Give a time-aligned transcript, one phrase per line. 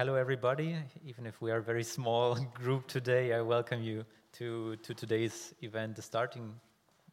[0.00, 0.74] hello, everybody.
[1.04, 4.06] Even if we are a very small group today, I welcome you
[4.38, 6.54] to, to today's event, the starting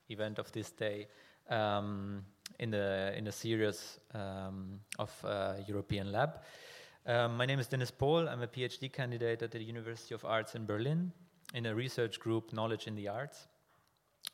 [0.09, 1.07] event of this day
[1.49, 2.23] um,
[2.59, 6.39] in, the, in a series um, of uh, European Lab.
[7.05, 8.29] Um, my name is Dennis Pohl.
[8.29, 11.11] I'm a PhD candidate at the University of Arts in Berlin
[11.53, 13.49] in a research group, Knowledge in the Arts.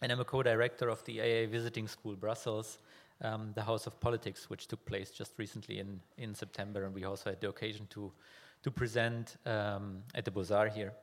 [0.04, 2.78] And I'm a co director of the AA Visiting School Brussels,
[3.24, 6.84] um, the House of Politics, which took place just recently in, in September.
[6.86, 8.12] And we also had the occasion to,
[8.64, 10.94] to present um, at the Beaux-Arts here.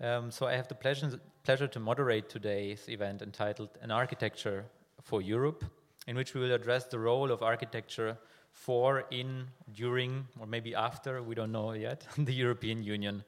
[0.00, 4.66] Um, so I have the pleasure, pleasure to moderate today's event entitled An Architecture
[5.02, 5.64] for Europe,
[6.06, 8.18] in which we will address the role of architecture
[8.52, 13.24] for, in, during, or maybe after, we don't know yet, the European Union,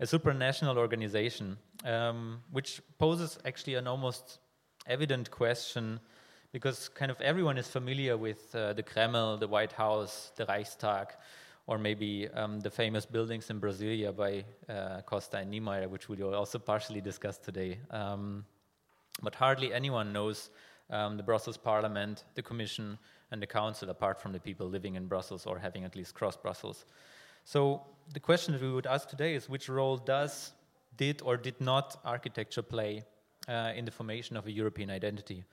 [0.00, 4.38] a supranational organization, um, which poses actually an almost
[4.86, 6.00] evident question
[6.52, 11.08] because kind of everyone is familiar with uh, the Kremlin, the White House, the Reichstag,
[11.66, 16.16] or maybe um, the famous buildings in Brasilia by uh, Costa and Niemeyer, which we
[16.16, 17.78] will also partially discuss today.
[17.90, 18.46] Um,
[19.22, 20.50] but hardly anyone knows
[20.90, 22.98] um, the Brussels Parliament, the Commission,
[23.30, 26.42] and the Council, apart from the people living in Brussels or having at least crossed
[26.42, 26.86] Brussels.
[27.44, 27.82] So
[28.14, 30.52] the question that we would ask today is which role does,
[30.96, 33.04] did, or did not architecture play
[33.46, 35.44] uh, in the formation of a European identity?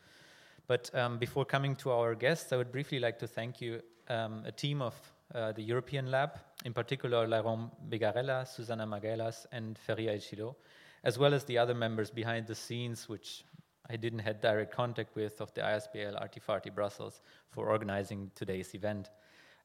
[0.67, 4.44] But um, before coming to our guests, I would briefly like to thank you, um,
[4.45, 4.95] a team of
[5.33, 10.55] uh, the European Lab, in particular Laurent Bigarella, Susana Magelas, and Feria Echilo,
[11.03, 13.43] as well as the other members behind the scenes, which
[13.89, 19.09] I didn't have direct contact with of the ISBL Artifarty Brussels for organizing today's event.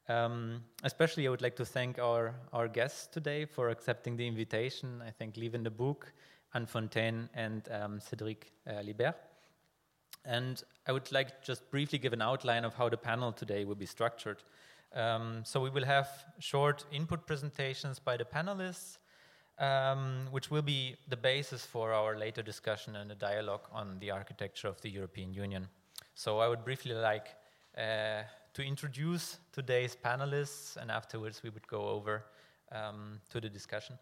[0.08, 5.02] Um, especially, I would like to thank our, our guests today for accepting the invitation.
[5.06, 6.02] I thank Lieven De Boeck,
[6.52, 9.29] An Fonteyne, and um, Cédric uh, Libert.
[10.24, 13.74] And I would like just briefly give an outline of how the panel today will
[13.74, 14.42] be structured.
[14.94, 18.98] Um, so we will have short input presentations by the panelists,
[19.58, 24.10] um, which will be the basis for our later discussion and a dialogue on the
[24.10, 25.68] architecture of the European Union.
[26.14, 27.28] So I would briefly like
[27.78, 32.24] uh, to introduce today's panelists, and afterwards we would go over
[32.72, 33.96] um, to the discussion.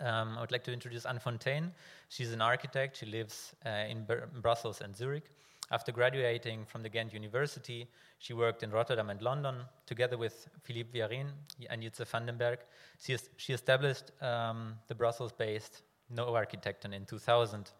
[0.00, 1.72] Um, I would like to introduce An Fonteyne.
[2.08, 2.96] She's an architect.
[2.96, 5.30] She lives uh, in Br Brussels and Zurich.
[5.72, 7.86] After graduating from the Ghent University,
[8.18, 9.56] she worked in Rotterdam and London
[9.86, 11.28] together with Philippe Viérin
[11.68, 12.58] and Jitse van den Berg.
[12.98, 17.70] She, she established um, the Brussels based noAarchitecten in 2000.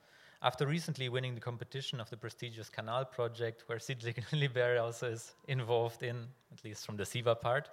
[0.43, 5.35] After recently winning the competition of the prestigious Canal project, where Cédric Libert also is
[5.49, 7.71] involved in, at least from the CIVA part,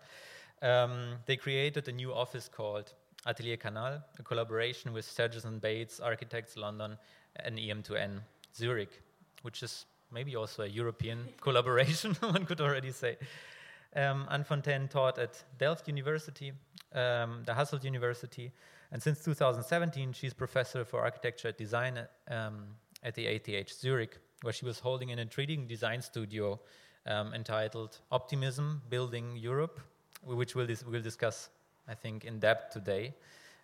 [0.64, 2.94] um, they created a new office called
[3.28, 6.98] Atelier Canal, a collaboration with Sergison Bates Architects London
[7.36, 8.22] and EM2N
[8.56, 9.02] Zurich,
[9.42, 13.18] which is maybe also a European collaboration, one could already say.
[13.96, 16.52] Um, An Fonteyne taught at Delft University,
[16.94, 18.52] um, the Hasselt University,
[18.92, 22.00] and since 2017, she's professor for architecture and design
[22.30, 22.66] um,
[23.04, 26.60] at the ETH Zurich, where she was holding an intriguing design studio
[27.06, 29.80] um, entitled Optimism Building Europe,
[30.24, 31.50] which we'll, dis- we'll, discuss,
[31.88, 33.14] I think, in depth today.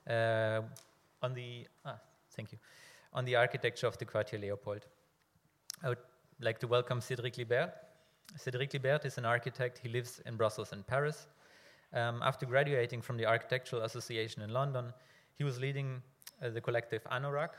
[0.09, 0.61] Uh,
[1.21, 1.97] on the ah,
[2.35, 2.57] thank you,
[3.13, 4.85] on the architecture of the Quartier Leopold.
[5.81, 5.97] I would
[6.39, 7.71] like to welcome Cédric Libert.
[8.37, 9.77] Cédric Libert is an architect.
[9.77, 11.27] He lives in Brussels and Paris.
[11.93, 14.93] Um, after graduating from the Architectural Association in London,
[15.35, 16.01] he was leading
[16.41, 17.51] uh, the collective Anorak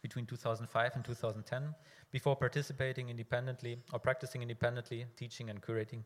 [0.00, 1.74] between 2005 and 2010
[2.10, 6.02] before participating independently or practicing independently, teaching and curating.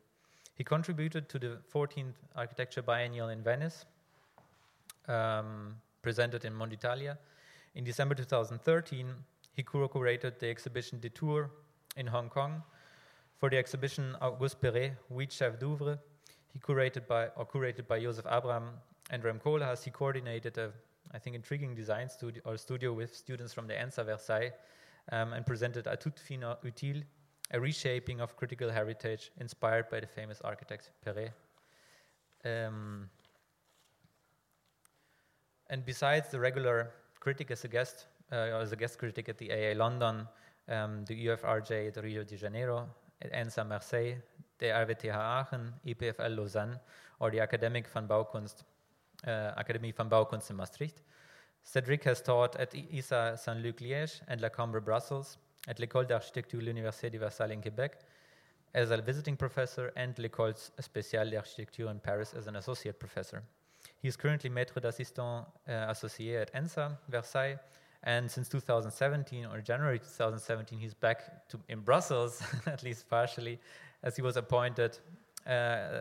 [0.55, 3.85] He contributed to the 14th Architecture Biennial in Venice,
[5.09, 7.17] um, presented in Monditalia.
[7.75, 9.15] In December 2013,
[9.53, 11.51] he curated the exhibition Detour
[11.97, 12.63] in Hong Kong.
[13.39, 15.99] For the exhibition Auguste Perret, Huit d'oeuvre,
[16.53, 18.71] he curated by or curated by Joseph Abram
[19.11, 20.73] and Rem Koolhaas, he coordinated a,
[21.13, 24.53] I think, intriguing design studio or studio with students from the ENSA Versailles
[25.13, 27.03] um, and presented A toute fin utile,
[27.53, 31.33] a reshaping of critical heritage inspired by the famous architect Perret.
[32.45, 33.11] Um,
[35.71, 36.91] and besides the regular
[37.21, 40.27] critic as a guest, uh, as a guest critic at the AA London,
[40.69, 42.89] um, the UFRJ at Rio de Janeiro,
[43.23, 44.17] ENSA Marseille,
[44.59, 46.79] the RWTH Aachen, EPFL Lausanne,
[47.21, 48.65] or the Academie van Bouwkunst,
[49.27, 51.03] uh, Academy van Baukunst in Maastricht.
[51.65, 57.11] Cédric has taught at ISA Saint-Luc Liège and La Cambre Brussels, at l'École d'Architecture l'Université
[57.11, 57.99] de Versailles in Quebec,
[58.75, 63.43] as a visiting professor, and l'École Spéciale d'Architecture in Paris as an associate professor.
[64.03, 67.59] He is currently maître d'assistant uh, associé at ENSA Versailles
[68.07, 73.59] and since 2017, or January 2017, he's back to, in Brussels, at least partially,
[74.05, 74.99] as he was appointed
[75.45, 75.51] uh,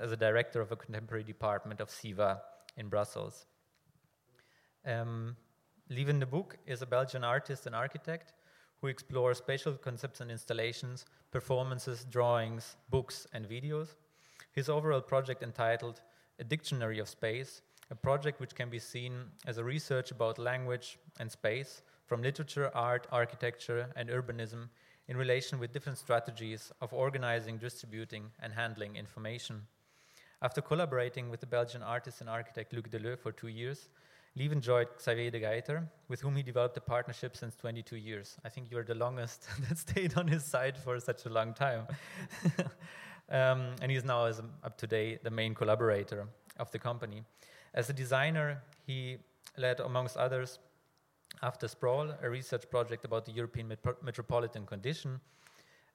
[0.03, 2.39] as a director of a contemporary department of CIVA
[2.77, 3.47] in Brussels.
[4.85, 5.35] Um,
[5.89, 8.33] Lieven De Boeck is a Belgian artist and architect
[8.81, 13.95] who explores spatial concepts and installations, performances, drawings, books, and videos.
[14.51, 16.01] His overall project entitled
[16.39, 17.61] A Dictionary of Space,
[17.91, 19.13] a project which can be seen
[19.45, 24.69] as a research about language and space from literature, art, architecture, and urbanism
[25.07, 29.61] in relation with different strategies of organizing, distributing, and handling information.
[30.41, 33.89] After collaborating with the Belgian artist and architect Luc Deleu for two years,
[34.37, 38.35] Lieven joined Xaveer De Geyter, with whom he developed a partnership since 22 years.
[38.43, 41.87] I think you're the longest that stayed on his side for such a long time.
[43.29, 46.27] um, and he's now, as up to date, the main collaborator
[46.59, 47.23] of the company.
[47.75, 49.17] As a designer, he
[49.57, 50.59] led, amongst others,
[51.43, 55.19] after Sprawl, a research project about the European metropolitan condition,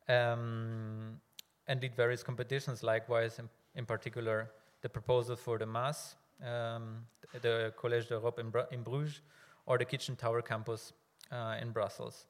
[0.06, 1.18] um,
[1.66, 4.50] and did various competitions, likewise, in, in, particular,
[4.82, 6.98] the proposal for the MAS, um,
[7.40, 9.22] the Collège d'Europe in, in, Bruges,
[9.64, 10.92] or the Kitchen Tower campus
[11.32, 12.26] uh, in Brussels.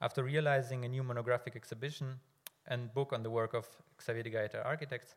[0.00, 2.18] After realizing a new monographic exhibition
[2.68, 3.66] and book on the work of
[4.00, 5.14] Xaveer De Geyter architects,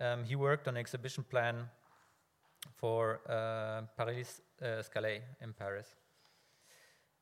[0.00, 1.68] um, he worked on an exhibition plan
[2.74, 5.94] for uh, Paris uh, Scalais in Paris.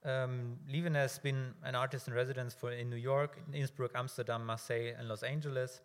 [0.04, 4.92] Um, Lieven has been an artist in residence for in New York, Innsbruck, Amsterdam, Marseille,
[4.96, 5.80] and Los Angeles,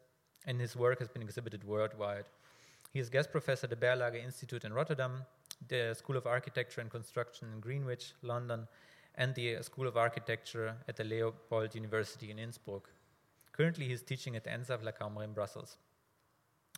[0.46, 2.26] and his work has been exhibited worldwide.
[2.92, 5.24] He is guest professor at the Berlage Institute in Rotterdam,
[5.68, 8.68] the School of Architecture and Construction in Greenwich, London,
[9.16, 12.90] and the School of Architecture at the Leopold University in Innsbruck.
[13.54, 15.78] Currently, he is teaching at ENSAV La Cambre in Brussels.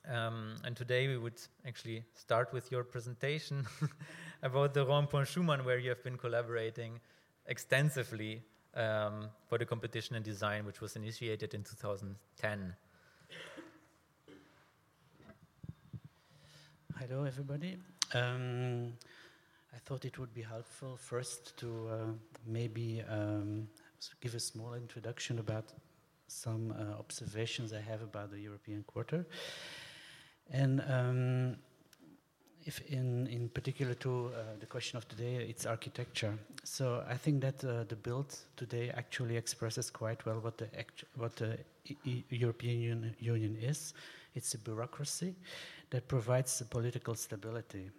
[0.10, 3.66] Um, and today we would actually start with your presentation
[4.44, 7.00] about the Rond-Point Schuman, where you have been collaborating
[7.48, 8.42] extensively
[8.76, 12.76] um, for the competition in design, which was initiated in 2010.
[17.00, 17.78] Hello, everybody.
[18.14, 18.94] Um,
[19.74, 21.96] I thought it would be helpful first to uh,
[22.46, 23.70] maybe um,
[24.20, 25.72] give a small introduction about
[26.28, 29.26] some uh, observations I have about the European Quarter.
[30.52, 31.58] And um,
[32.66, 36.34] if in, in particular to uh, the question of today, it's architecture.
[36.64, 40.68] So I think that uh, the build today actually expresses quite well what the,
[41.16, 41.58] what the
[42.06, 43.94] e European Union, Union is.
[44.36, 45.36] It's a bureaucracy
[45.90, 47.90] that provides the political stability.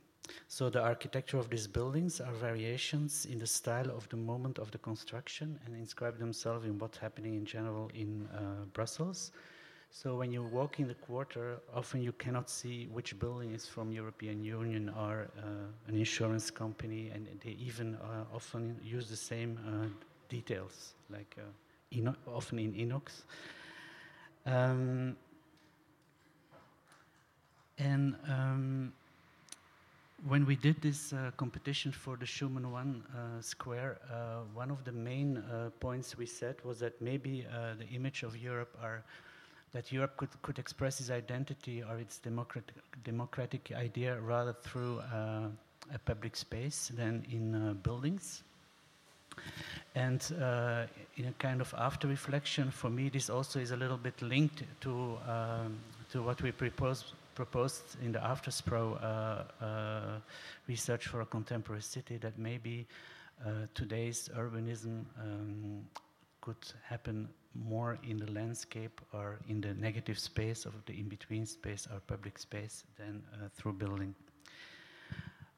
[0.49, 4.70] So the architecture of these buildings are variations in the style of the moment of
[4.70, 9.32] the construction and inscribe themselves in what's happening in general in uh, Brussels
[9.96, 13.93] so when you walk in the quarter, often you cannot see which building is from
[13.93, 15.43] European Union or uh,
[15.87, 19.87] an insurance company, and they even uh, often use the same uh,
[20.29, 23.23] details, like uh, often in inox.
[24.46, 25.17] Um,
[27.79, 28.93] and um,
[30.26, 34.82] when we did this uh, competition for the Schuman One uh, Square, uh, one of
[34.85, 39.05] the main uh, points we set was that maybe uh, the image of Europe are
[39.74, 45.48] that Europe could, could express its identity or its democratic, democratic idea rather through uh,
[45.92, 48.44] a public space than in uh, buildings.
[49.96, 50.86] And uh,
[51.16, 54.62] in a kind of after reflection, for me, this also is a little bit linked
[54.82, 55.76] to, um,
[56.12, 60.00] to what we propose, proposed in the After Sprawl uh, uh,
[60.69, 62.86] research for a contemporary city that maybe
[63.44, 65.84] uh, today's urbanism um,
[66.40, 71.87] could happen more in the landscape or in the negative space of the in-between space
[71.93, 74.15] or public space than uh, through building.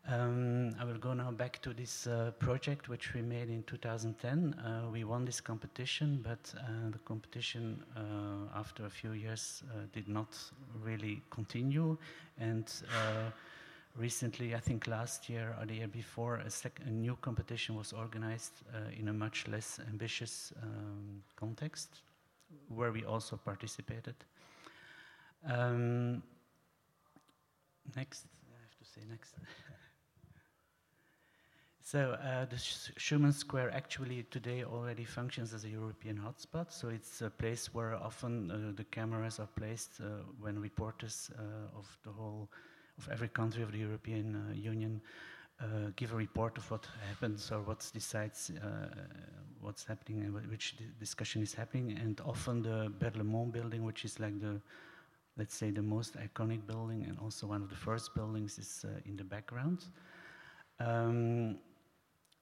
[0.09, 4.55] Um, I will go now back to this uh, project which we made in 2010.
[4.55, 9.81] Uh, we won this competition, but uh, the competition uh, after a few years uh,
[9.93, 10.39] did not
[10.81, 11.99] really continue.
[12.39, 12.71] And
[13.97, 16.51] recently, I think last year or the year before, a,
[16.87, 22.03] a new competition was organized uh, in a much less ambitious um, context,
[22.69, 24.15] where we also participated.
[25.49, 26.23] Um,
[27.97, 29.35] next, I have to say next.
[31.87, 36.73] So uh, the Schuman Square actually today already functions as a European hotspot.
[36.73, 41.79] So it's a place where often uh, the cameras are placed uh, when reporters uh,
[41.79, 42.49] of the whole
[42.99, 45.01] of every country of the European uh, Union
[45.61, 48.89] uh, give a report of what happens or what decides uh,
[49.61, 51.99] what's happening and which discussion is happening.
[51.99, 54.61] And often the Berlaymont building, which is like the
[55.39, 59.01] let's say the most iconic building and also one of the first buildings is uh,
[59.05, 59.85] in the background.
[60.81, 61.59] Um,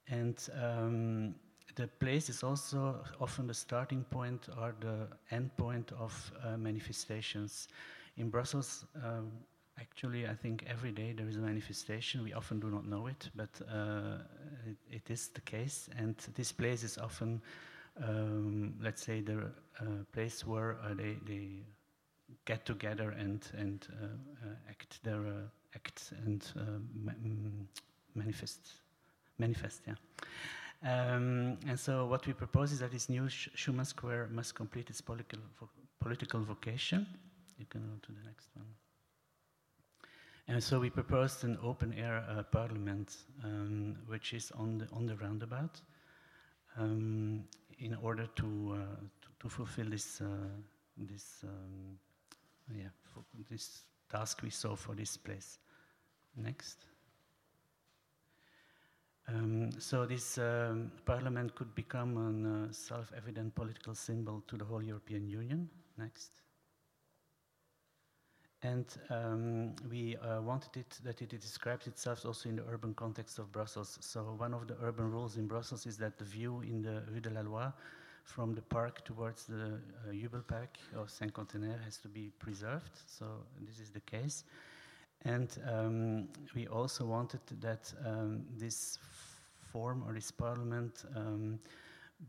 [0.09, 1.35] and um,
[1.75, 7.69] the place is also often the starting point or the end point of uh, manifestations.
[8.17, 9.33] In Brussels, um,
[9.79, 12.23] actually, I think every day there is a manifestation.
[12.23, 14.19] We often do not know it, but uh,
[14.67, 15.89] it, it is the case.
[15.97, 17.41] And this place is often,
[18.03, 19.51] um, let's say, the
[19.81, 21.49] uh, place where uh, they, they
[22.45, 24.07] get together and, and uh,
[24.47, 25.25] uh, act their
[25.75, 27.67] acts and mm,
[28.15, 28.61] manifest.
[29.39, 29.95] Manifest, yeah.
[30.85, 34.91] Um, and so what we propose is that this new Sch Schuman Square must complete
[34.91, 37.07] its political, vo political vocation.
[37.59, 38.67] You can go to the next one.
[40.47, 45.07] And so we proposed an open air uh, parliament, um, which is on the, on
[45.07, 45.81] the roundabout,
[46.77, 47.45] um,
[47.79, 50.27] in order to, uh, to, to, fulfill this, uh,
[50.99, 51.99] this, um,
[52.77, 52.89] yeah,
[53.51, 55.59] this task we saw for this place.
[56.37, 56.79] Next.
[59.27, 64.83] Um, so this um, parliament could become a uh, self-evident political symbol to the whole
[64.83, 65.71] European Union.
[65.97, 66.44] Next.
[68.65, 73.39] And um, we uh, wanted it that it describes itself also in the urban context
[73.39, 73.99] of Brussels.
[74.01, 77.21] So one of the urban rules in Brussels is that the view in the Rue
[77.21, 77.67] de la Loi
[78.25, 82.93] from the park towards the uh, Jubelpark of Cinquantenaire has to be preserved.
[83.07, 83.27] So
[83.61, 84.45] this is the case.
[85.27, 88.99] And um, we also wanted that um, this
[89.73, 91.59] form or this parliament um,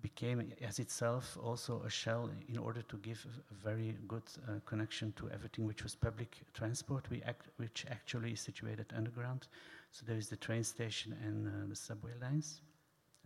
[0.02, 5.14] became as itself also a shell in order to give a very good uh, connection
[5.14, 9.48] to everything which was public transport, act, which actually is situated underground.
[9.92, 12.62] So there is the train station and uh, the subway lines.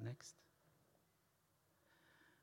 [0.04, 0.36] Next.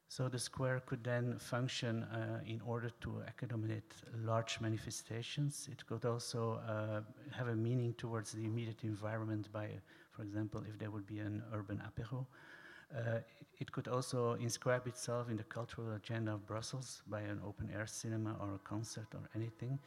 [0.08, 3.92] So the square could then function uh, in order to accommodate
[4.24, 5.68] large manifestations.
[5.70, 7.00] It could also uh,
[7.32, 9.68] have a meaning towards the immediate environment by,
[10.12, 12.26] for example, if there would be an urban apéro.
[12.94, 13.18] Uh,
[13.58, 17.86] it could also inscribe itself in the cultural agenda of Brussels by an open air
[17.86, 19.78] cinema or a concert or anything.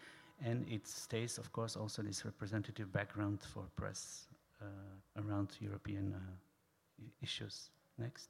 [0.44, 4.28] And it stays, of course, also this representative background for press
[4.62, 7.70] uh, around European uh, issues.
[7.98, 8.30] Next.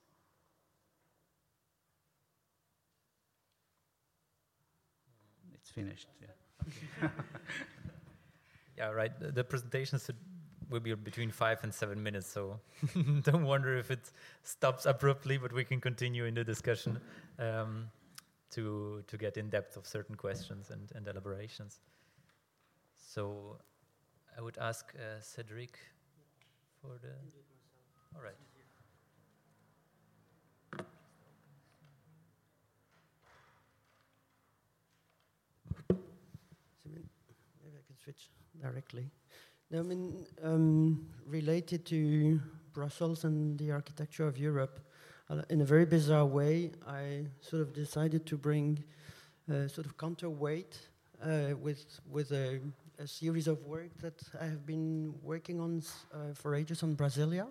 [5.54, 7.08] It's finished, yeah.
[8.78, 9.12] yeah, right.
[9.20, 10.00] The presentation
[10.70, 12.60] will be between five and seven minutes, so
[13.24, 14.12] don't wonder if it
[14.44, 17.00] stops abruptly, but we can continue in the discussion
[17.40, 17.90] um,
[18.52, 21.80] to to get in depth of certain questions and, and elaborations.
[22.96, 23.58] So
[24.38, 25.80] I would ask uh, Cedric
[26.82, 27.14] for the.
[28.16, 28.36] All right.
[37.64, 38.30] maybe I can switch
[38.62, 39.12] directly.
[39.72, 42.42] I mean, um, related to
[42.74, 44.80] Brussels and the architecture of Europe,
[45.30, 48.84] uh, in a very bizarre way, I sort of decided to bring
[49.48, 50.80] a sort of counterweight
[51.24, 52.60] uh, with with a,
[52.98, 57.48] a, series of work that I have been working on uh, for ages on Brasilia,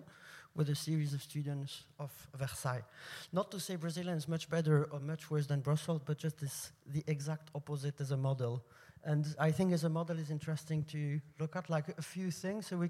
[0.55, 2.83] with a series of students of Versailles.
[3.31, 6.73] Not to say Brasilia is much better or much worse than Brussels, but just this,
[6.85, 8.61] the exact opposite as a model.
[9.03, 12.67] And I think as a model is interesting to look at like a few things.
[12.67, 12.89] So we,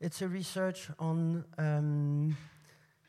[0.00, 2.36] it's a research on, um,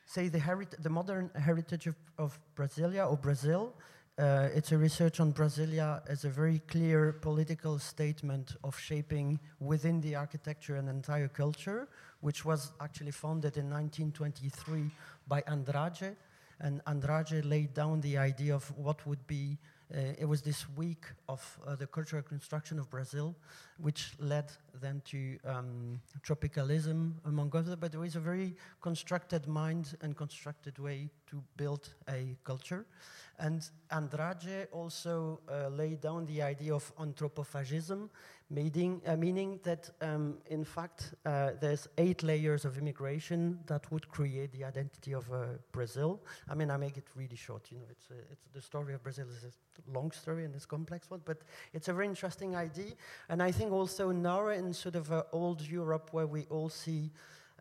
[0.05, 3.74] say, the, the modern heritage of, of Brasilia or Brazil.
[4.17, 10.01] Uh, it's a research on Brasilia as a very clear political statement of shaping within
[10.01, 11.88] the architecture an entire culture,
[12.19, 14.91] which was actually founded in 1923
[15.27, 16.17] by Andrade.
[16.60, 19.58] And Andrade laid down the idea of what would be
[19.91, 23.36] it was this week of uh, the cultural construction of Brazil,
[23.79, 27.75] which led then to um, tropicalism, among others.
[27.75, 32.86] But there is a very constructed mind and constructed way to build a culture.
[33.39, 38.10] And Andrade also uh, laid down the idea of anthropophagism,
[38.50, 44.10] meaning, uh, meaning that, um, in fact, uh, there's eight layers of immigration that would
[44.10, 46.19] create the identity of uh, Brazil.
[46.50, 47.72] I mean, I make it really short.
[47.72, 50.65] You know, it's, a, it's the story of Brazil is a long story and it's
[50.65, 51.38] a complex one, but
[51.74, 52.91] it's a very interesting idea.
[53.29, 57.12] And I think also now in sort of uh, old Europe, where we all see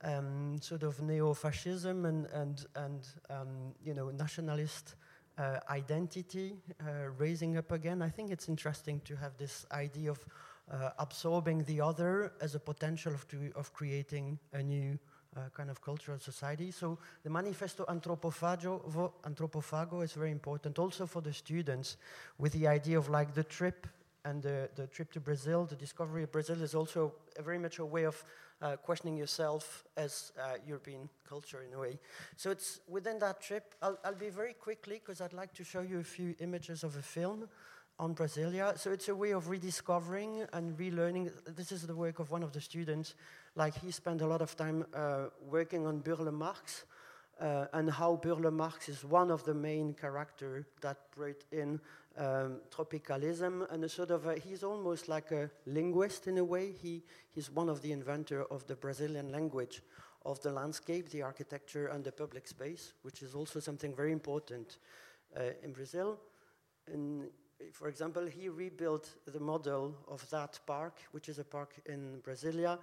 [0.02, 4.94] um, sort of neo-fascism and and and um, you know nationalist
[5.38, 8.02] uh, identity uh, raising up again.
[8.02, 10.24] I think it's interesting to have this idea of
[10.70, 14.98] uh, absorbing the other as a potential of, to, of creating a new
[15.36, 16.70] uh, kind of cultural society.
[16.70, 21.96] So the Manifesto Antropofago, Antropofago is very important also for the students
[22.38, 23.86] with the idea of like the trip
[24.24, 27.84] and the, the trip to Brazil, the discovery of Brazil is also very much a
[27.84, 28.22] way of
[28.60, 31.98] uh, questioning yourself as uh, European culture in a way.
[32.36, 35.80] So it's within that trip, I'll, I'll be very quickly because I'd like to show
[35.80, 37.48] you a few images of a film
[37.98, 38.78] on Brasilia.
[38.78, 41.30] So it's a way of rediscovering and relearning.
[41.56, 43.14] This is the work of one of the students.
[43.54, 46.84] Like he spent a lot of time uh, working on Burle Marx
[47.40, 51.80] uh, and how Burle Marx is one of the main characters that brought in
[52.18, 56.72] um, tropicalism and a sort of a, he's almost like a linguist in a way.
[56.72, 59.82] He, he's one of the inventor of the Brazilian language
[60.26, 64.78] of the landscape, the architecture, and the public space, which is also something very important
[65.36, 66.18] uh, in Brazil.
[66.92, 67.28] And
[67.72, 72.78] for example, he rebuilt the model of that park, which is a park in Brasilia,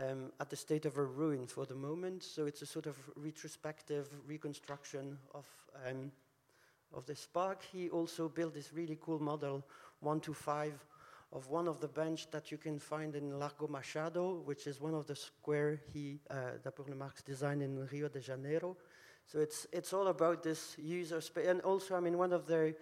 [0.00, 2.22] um, at the state of a ruin for the moment.
[2.22, 5.46] So it's a sort of retrospective reconstruction of,
[5.88, 6.10] um,
[6.96, 7.62] of this park.
[7.72, 9.64] He also built this really cool model,
[10.00, 10.74] one to five,
[11.32, 14.94] of one of the bench that you can find in Largo Machado, which is one
[14.94, 18.76] of the square he, uh, that Marx designed in Rio de Janeiro.
[19.26, 21.48] So it's, it's all about this user space.
[21.48, 22.74] And also, I mean, one of the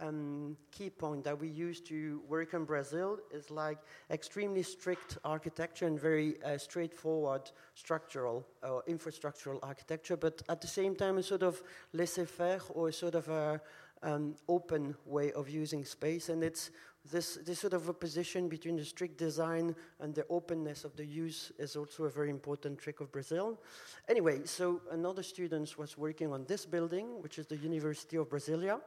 [0.00, 3.78] um, key point that we use to work in Brazil is like
[4.10, 10.66] extremely strict architecture and very uh, straightforward structural or uh, infrastructural architecture, but at the
[10.66, 13.60] same time a sort of laissez-faire or sort of a
[14.02, 16.28] um, open way of using space.
[16.28, 16.70] And it's
[17.10, 21.04] this, this sort of a position between the strict design and the openness of the
[21.04, 23.60] use is also a very important trick of Brazil.
[24.08, 28.80] Anyway, so another student was working on this building, which is the University of Brasilia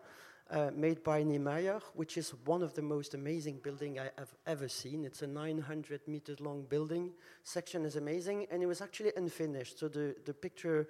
[0.51, 4.67] uh, made by Niemeyer, which is one of the most amazing building I have ever
[4.67, 5.03] seen.
[5.03, 7.11] It's a 900 meters long building.
[7.43, 9.79] Section is amazing, and it was actually unfinished.
[9.79, 10.87] So the, the picture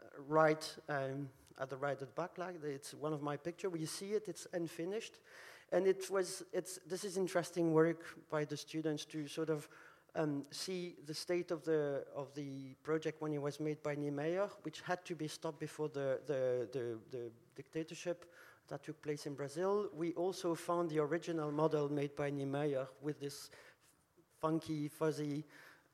[0.00, 1.28] uh, right um,
[1.60, 3.70] at the right at the back, like it's one of my picture.
[3.70, 5.20] Where you see it, it's unfinished,
[5.70, 6.42] and it was.
[6.52, 9.68] It's this is interesting work by the students to sort of
[10.16, 14.48] um, see the state of the of the project when it was made by Niemeyer,
[14.62, 18.24] which had to be stopped before the the, the, the dictatorship
[18.72, 19.90] that took place in Brazil.
[19.94, 23.50] We also found the original model made by Niemeyer with this
[24.40, 25.44] funky, fuzzy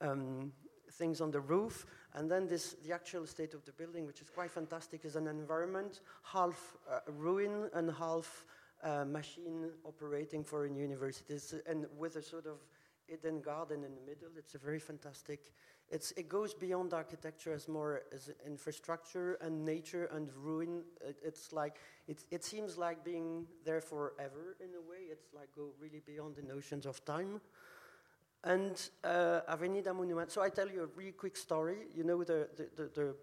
[0.01, 0.53] um,
[0.93, 1.87] things on the roof.
[2.15, 5.27] And then this, the actual state of the building, which is quite fantastic, is an
[5.27, 8.45] environment, half uh, ruin and half
[8.85, 11.37] uh, machine operating for a university,
[11.67, 12.59] and with a sort of
[13.09, 14.31] hidden garden in the middle.
[14.39, 15.53] It's a very fantastic
[15.91, 20.83] it's, it goes beyond architecture as more as infrastructure and nature and ruin.
[21.01, 25.09] It, it's like, it, it seems like being there forever in a way.
[25.11, 27.41] It's like go really beyond the notions of time.
[28.45, 30.31] And uh, Avenida Monument.
[30.31, 31.87] So I tell you a really quick story.
[31.95, 33.15] You know the, the, the, the,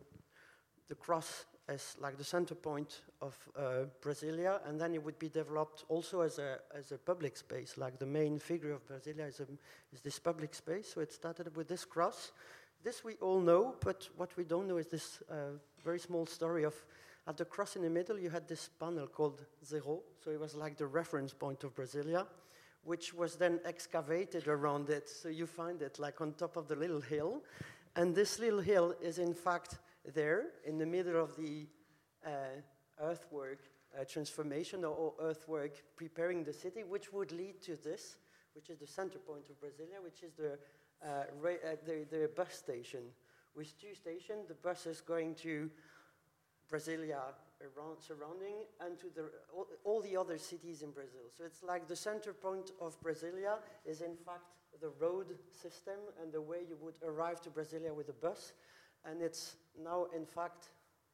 [0.89, 5.29] the cross as like the center point of uh, Brasilia, and then it would be
[5.29, 9.39] developed also as a, as a public space, like the main figure of Brasilia is,
[9.39, 9.47] a,
[9.93, 10.93] is this public space.
[10.93, 12.31] So it started with this cross.
[12.83, 16.63] This we all know, but what we don't know is this uh, very small story
[16.63, 16.75] of
[17.27, 20.01] at the cross in the middle, you had this panel called Zero.
[20.23, 22.27] So it was like the reference point of Brasilia,
[22.83, 25.09] which was then excavated around it.
[25.09, 27.41] So you find it like on top of the little hill.
[27.95, 29.79] And this little hill is in fact
[30.13, 31.67] there in the middle of the
[32.25, 32.29] uh,
[33.01, 33.59] earthwork
[33.99, 38.17] uh, transformation or, or, earthwork preparing the city, which would lead to this,
[38.53, 40.57] which is the center point of Brasilia, which is the,
[41.05, 41.23] uh,
[41.85, 43.01] the, the, bus station.
[43.55, 45.69] With two stations, the bus is going to
[46.71, 47.21] Brasilia
[47.61, 51.21] around, surrounding and to the, all, all the other cities in Brazil.
[51.37, 54.43] So it's like the center point of Brasilia is in fact
[54.81, 58.53] the road system and the way you would arrive to Brasilia with a bus
[59.05, 60.69] and it's now in fact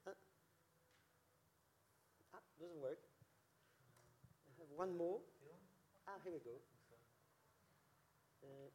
[0.07, 0.11] uh,
[2.33, 2.99] ah, doesn't work.
[4.47, 5.19] I have one more.
[6.07, 6.57] Ah, here we go.
[8.43, 8.69] Uh,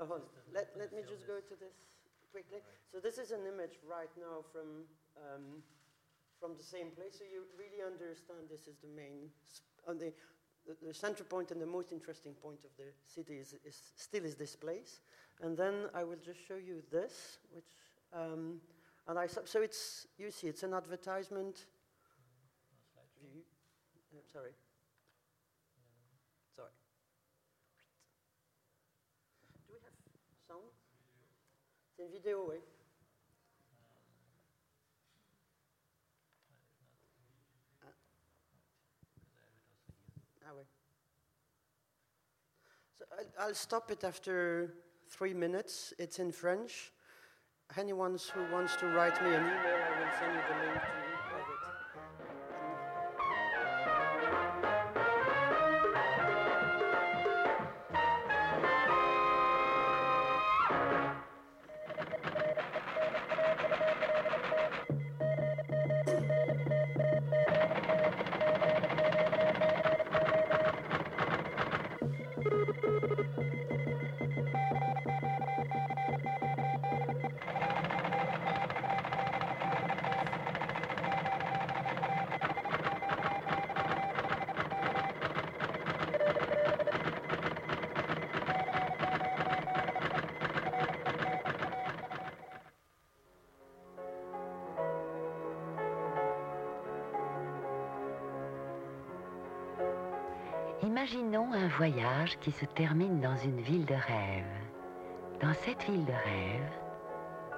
[0.00, 0.20] oh,
[0.54, 1.74] let, let me just go to this
[2.32, 2.58] quickly.
[2.90, 5.62] So this is an image right now from um,
[6.42, 7.22] from the same place.
[7.22, 9.30] So you really understand this is the main,
[9.86, 10.10] on the,
[10.66, 14.24] the, the, center point and the most interesting point of the city is, is still
[14.24, 15.00] is this place.
[15.40, 17.64] And then I will just show you this, which,
[18.12, 18.60] um,
[19.08, 21.66] and I, so it's, you see, it's an advertisement
[23.22, 23.42] view.
[24.12, 24.52] Uh, sorry.
[26.56, 26.74] Sorry.
[29.66, 29.96] Do we have
[30.46, 30.70] sound?
[31.96, 32.58] C'est une vidéo, oui.
[37.82, 37.92] Ah.
[40.46, 40.64] ah oui.
[42.91, 42.91] So
[43.38, 44.74] I'll stop it after
[45.08, 45.92] three minutes.
[45.98, 46.92] It's in French.
[47.76, 51.01] Anyone who wants to write me an email, I will send you the link
[101.02, 104.44] Imaginons un voyage qui se termine dans une ville de rêve.
[105.40, 106.72] Dans cette ville de rêve,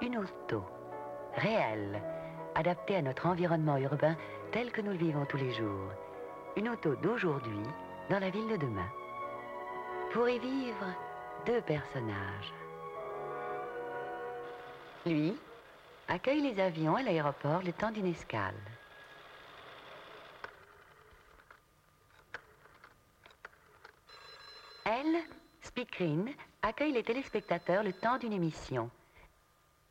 [0.01, 0.63] une auto,
[1.35, 2.01] réelle,
[2.55, 4.15] adaptée à notre environnement urbain
[4.51, 5.91] tel que nous le vivons tous les jours.
[6.57, 7.61] Une auto d'aujourd'hui
[8.09, 8.89] dans la ville de demain.
[10.11, 10.87] Pour y vivre,
[11.45, 12.51] deux personnages.
[15.05, 15.35] Lui
[16.07, 18.55] accueille les avions à l'aéroport le temps d'une escale.
[26.61, 28.89] Accueille les téléspectateurs le temps d'une émission.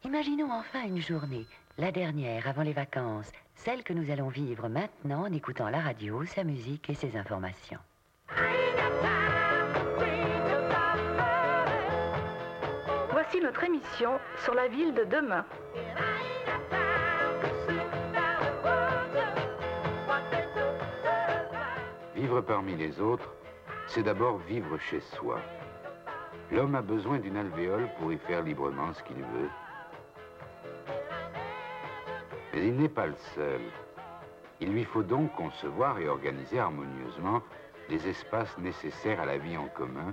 [0.05, 1.47] Imaginons enfin une journée,
[1.79, 6.25] la dernière avant les vacances, celle que nous allons vivre maintenant en écoutant la radio,
[6.27, 7.79] sa musique et ses informations.
[13.11, 15.47] Voici notre émission sur la ville de demain.
[22.15, 23.33] Vivre parmi les autres,
[23.87, 25.41] c'est d'abord vivre chez soi.
[26.53, 29.51] L'homme a besoin d'une alvéole pour y faire librement ce qu'il veut.
[32.53, 33.61] Mais il n'est pas le seul.
[34.61, 37.43] Il lui faut donc concevoir et organiser harmonieusement
[37.89, 40.13] les espaces nécessaires à la vie en commun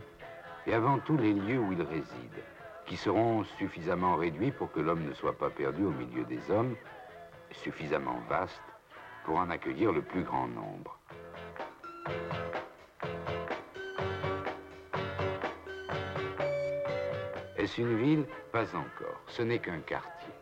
[0.66, 2.44] et avant tout les lieux où il réside,
[2.86, 6.76] qui seront suffisamment réduits pour que l'homme ne soit pas perdu au milieu des hommes,
[7.52, 8.62] suffisamment vastes
[9.26, 10.98] pour en accueillir le plus grand nombre.
[17.62, 18.26] Est-ce une ville?
[18.52, 19.22] Pas encore.
[19.28, 20.34] Ce n'est qu'un quartier.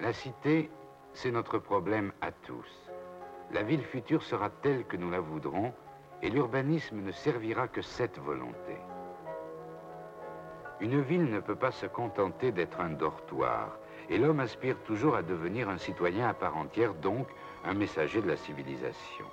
[0.00, 0.72] La cité,
[1.12, 2.90] c'est notre problème à tous.
[3.52, 5.72] La ville future sera telle que nous la voudrons
[6.20, 8.76] et l'urbanisme ne servira que cette volonté.
[10.80, 13.78] Une ville ne peut pas se contenter d'être un dortoir,
[14.10, 17.26] et l'homme aspire toujours à devenir un citoyen à part entière, donc
[17.64, 19.24] un messager de la civilisation.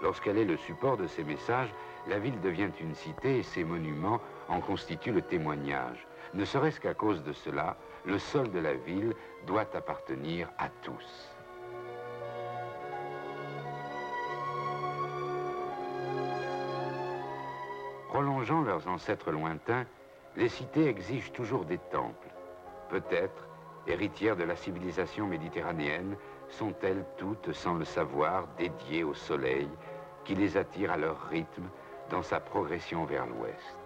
[0.00, 1.72] Lorsqu'elle est le support de ces messages,
[2.08, 6.06] la ville devient une cité et ses monuments en constituent le témoignage.
[6.34, 9.14] Ne serait-ce qu'à cause de cela, le sol de la ville
[9.46, 11.28] doit appartenir à tous.
[18.08, 19.86] Prolongeant leurs ancêtres lointains,
[20.36, 22.28] les cités exigent toujours des temples.
[22.88, 23.48] Peut-être,
[23.86, 26.16] héritières de la civilisation méditerranéenne,
[26.48, 29.68] sont-elles toutes, sans le savoir, dédiées au soleil
[30.24, 31.68] qui les attire à leur rythme
[32.10, 33.81] dans sa progression vers l'ouest.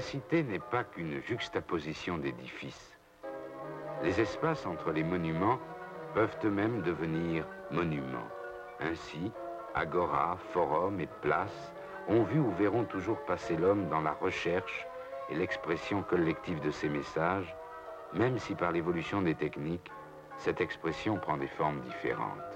[0.00, 2.98] La cité n'est pas qu'une juxtaposition d'édifices.
[4.02, 5.58] Les espaces entre les monuments
[6.14, 8.30] peuvent eux-mêmes devenir monuments.
[8.80, 9.30] Ainsi,
[9.74, 11.74] agora, forum et place
[12.08, 14.86] ont vu ou verront toujours passer l'homme dans la recherche
[15.28, 17.54] et l'expression collective de ses messages,
[18.14, 19.92] même si par l'évolution des techniques,
[20.38, 22.49] cette expression prend des formes différentes.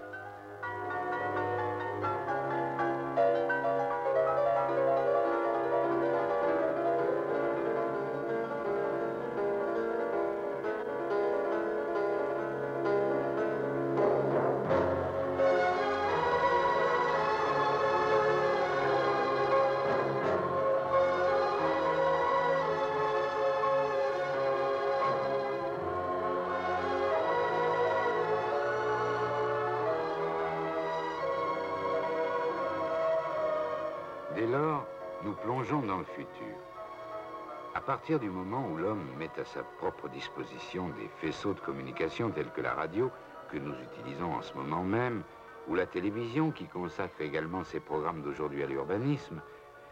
[38.04, 42.50] Partir du moment où l'homme met à sa propre disposition des faisceaux de communication tels
[42.50, 43.10] que la radio,
[43.48, 45.22] que nous utilisons en ce moment même,
[45.68, 49.40] ou la télévision qui consacre également ses programmes d'aujourd'hui à l'urbanisme,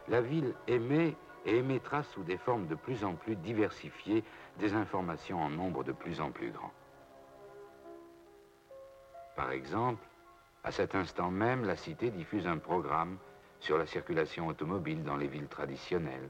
[0.08, 4.24] la ville émet et émettra sous des formes de plus en plus diversifiées
[4.58, 6.74] des informations en nombre de plus en plus grand.
[9.36, 10.04] Par exemple,
[10.64, 13.16] à cet instant même, la cité diffuse un programme
[13.58, 16.28] sur la circulation automobile dans les villes traditionnelles.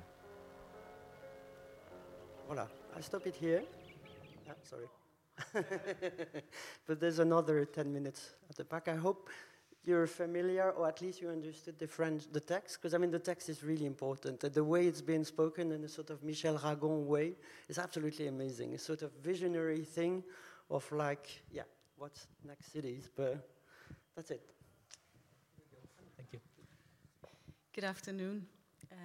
[2.52, 3.62] Hola, I stop it here.
[4.46, 4.86] Ah, sorry.
[6.86, 8.88] but there's another 10 minutes at the back.
[8.88, 9.30] I hope
[9.82, 13.18] you're familiar or at least you understood the French, the text, because I mean the
[13.18, 14.40] text is really important.
[14.40, 17.36] The way it's being spoken in a sort of Michel Ragon way
[17.70, 18.74] is absolutely amazing.
[18.74, 20.22] A sort of visionary thing
[20.68, 21.62] of like, yeah,
[21.96, 23.48] what's next cities, but
[24.14, 24.42] that's it.
[26.18, 26.40] Thank you.
[27.72, 28.44] Good afternoon.
[28.92, 28.96] Uh,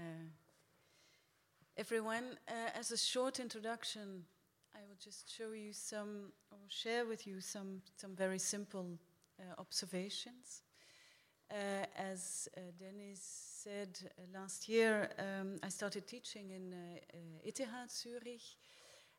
[1.78, 2.24] everyone.
[2.48, 4.24] Uh, as a short introduction,
[4.76, 8.98] I will just show you some, or share with you some, some very simple
[9.40, 10.64] uh, observations.
[11.52, 13.22] Uh, as uh, Dennis
[13.64, 16.74] said uh, last year, um, I started teaching in
[17.44, 17.62] ETH
[17.92, 18.42] Zurich.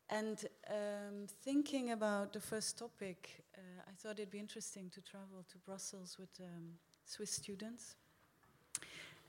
[0.09, 5.57] And um, thinking about the first topic, I thought it'd be interesting to travel to
[5.59, 6.73] Brussels with um,
[7.05, 7.95] Swiss students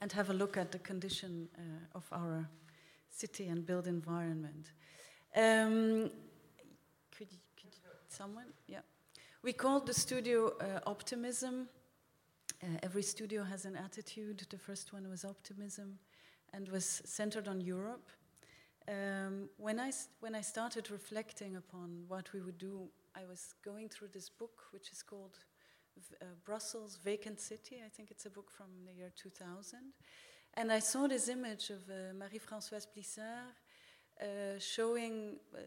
[0.01, 2.49] and have a look at the condition uh, of our
[3.11, 4.73] city and built environment.
[5.37, 6.11] Um,
[7.17, 7.75] could, you, could
[8.09, 8.47] someone?
[8.67, 8.81] Yeah.
[9.43, 11.69] We called the studio uh, Optimism.
[12.63, 14.47] Uh, every studio has an attitude.
[14.51, 15.99] The first one was Optimism
[16.53, 18.11] and was centered on Europe.
[18.89, 23.89] Um, when, I, when I started reflecting upon what we would do, I was going
[23.89, 25.39] through this book, which is called
[26.21, 27.83] uh, Brussels Vacant City.
[27.85, 29.79] I think it's a book from the year 2000.
[30.55, 33.55] And I saw this image of uh, Marie-Françoise Plissart
[34.21, 35.59] uh, showing uh,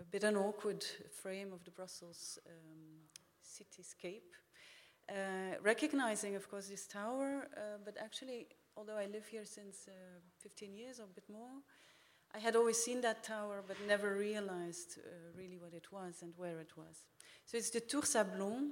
[0.00, 0.84] a bit an awkward
[1.22, 3.08] frame of the Brussels um,
[3.42, 4.30] cityscape.
[5.08, 9.88] Uh, recognizing, of course, this tower, uh, but actually, although I live here since
[10.40, 11.62] 15 years or a bit more,
[12.34, 14.98] I had always seen that tower, but never realized
[15.36, 17.04] really what it was and where it was.
[17.46, 18.70] So it's the Tour Sablon,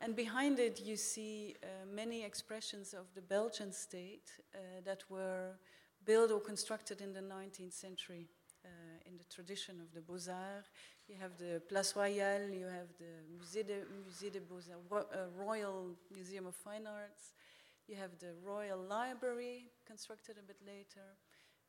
[0.00, 5.58] and behind it, you see uh, many expressions of the Belgian state uh, that were
[6.06, 8.28] built or constructed in the 19th century
[8.64, 8.68] uh,
[9.06, 10.70] in the tradition of the Beaux-Arts.
[11.06, 15.96] You have the Place Royale, you have the Musée des, Musée des Beaux-Arts, uh, Royal
[16.14, 17.34] Museum of Fine Arts,
[17.86, 21.16] you have the Royal Library, constructed a bit later,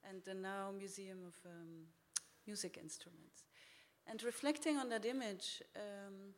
[0.08, 1.88] and the now Museum of um,
[2.46, 3.46] Music Instruments.
[4.08, 6.34] And reflecting on that image, um,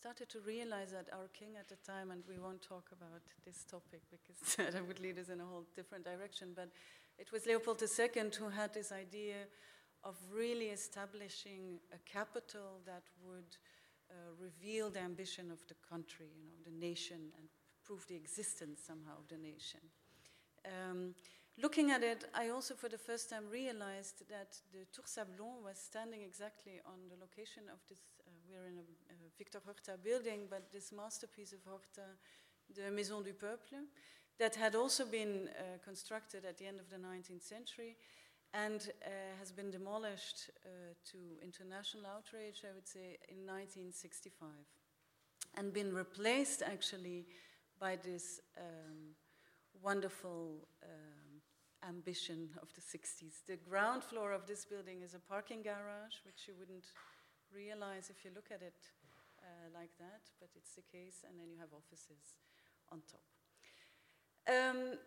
[0.00, 3.64] started to realize that our king at the time, and we won't talk about this
[3.64, 6.70] topic because that would lead us in a whole different direction, but
[7.18, 9.44] it was Leopold II who had this idea
[10.02, 13.58] of really establishing a capital that would
[14.10, 17.48] uh, reveal the ambition of the country, you know, the nation, and
[17.84, 19.80] prove the existence somehow of the nation.
[20.64, 21.14] Um,
[21.60, 25.76] looking at it, I also for the first time realized that the Tour Sablon was
[25.76, 28.00] standing exactly on the location of this
[28.50, 32.06] we're in a, a Victor Horta building, but this masterpiece of Horta,
[32.74, 33.86] the Maison du Peuple,
[34.38, 37.96] that had also been uh, constructed at the end of the 19th century
[38.52, 39.08] and uh,
[39.38, 40.68] has been demolished uh,
[41.04, 44.48] to international outrage, I would say, in 1965,
[45.56, 47.26] and been replaced actually
[47.78, 49.14] by this um,
[49.82, 51.40] wonderful um,
[51.88, 53.44] ambition of the 60s.
[53.46, 56.86] The ground floor of this building is a parking garage, which you wouldn't
[57.54, 58.80] realize if you look at it
[59.42, 62.36] uh, like that, but it's the case, and then you have offices
[62.92, 63.26] on top.
[64.48, 64.98] Um,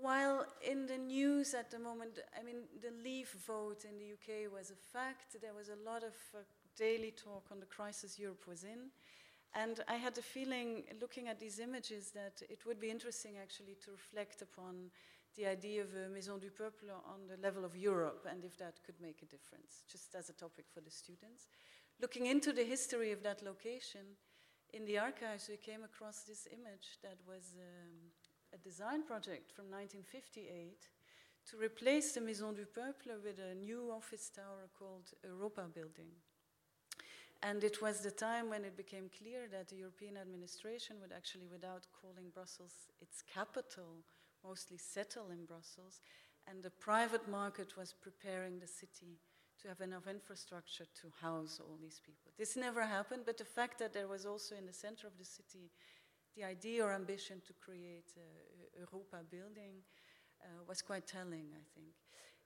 [0.00, 4.52] while in the news at the moment, I mean, the Leave vote in the UK
[4.52, 5.36] was a fact.
[5.40, 6.38] There was a lot of uh,
[6.76, 8.90] daily talk on the crisis Europe was in.
[9.54, 13.76] And I had the feeling, looking at these images, that it would be interesting actually
[13.84, 14.90] to reflect upon
[15.36, 18.82] the idea of a Maison du Peuple on the level of Europe and if that
[18.84, 21.48] could make a difference, just as a topic for the students.
[22.00, 24.16] Looking into the history of that location,
[24.72, 28.10] in the archives we came across this image that was um,
[28.52, 30.88] a design project from 1958
[31.50, 36.10] to replace the Maison du Peuple with a new office tower called Europa Building.
[37.42, 41.46] And it was the time when it became clear that the European administration would actually,
[41.52, 44.02] without calling Brussels its capital,
[44.44, 46.00] mostly settle in Brussels,
[46.46, 49.18] and the private market was preparing the city
[49.62, 52.32] to have enough infrastructure to house all these people.
[52.36, 55.24] This never happened, but the fact that there was also in the center of the
[55.24, 55.70] city
[56.36, 59.82] the idea or ambition to create a Europa building
[60.42, 61.94] uh, was quite telling, I think.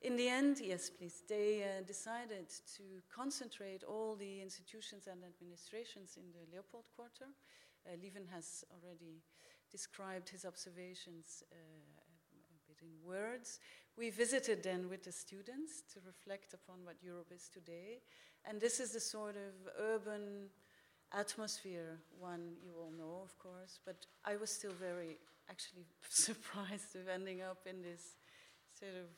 [0.02, 2.82] In the end, yes, please, they uh, decided to
[3.12, 7.32] concentrate all the institutions and administrations in the Leopold Quarter.
[7.86, 9.22] Uh, Lieven has already
[9.70, 13.58] described his observations uh, a bit in words.
[13.96, 18.00] We visited then with the students to reflect upon what Europe is today.
[18.44, 20.50] And this is the sort of urban
[21.12, 25.18] atmosphere one you all know, of course, but I was still very
[25.50, 28.16] actually surprised of ending up in this
[28.78, 29.08] sort of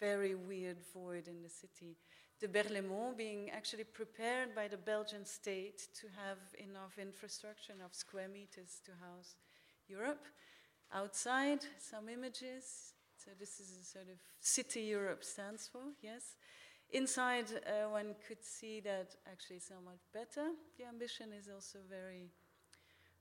[0.00, 1.96] very weird void in the city
[2.44, 8.28] the Berlaymont being actually prepared by the Belgian state to have enough infrastructure, enough square
[8.28, 9.36] meters to house
[9.88, 10.26] Europe.
[10.92, 12.92] Outside, some images.
[13.16, 16.36] So this is a sort of city Europe stands for, yes.
[16.90, 20.50] Inside, uh, one could see that actually much better.
[20.76, 22.28] The ambition is also very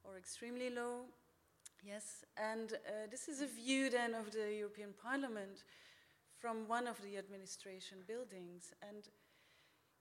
[0.03, 1.05] or extremely low.
[1.81, 5.63] Yes, and uh, this is a view then of the European Parliament
[6.43, 8.75] from one of the administration buildings.
[8.83, 9.07] And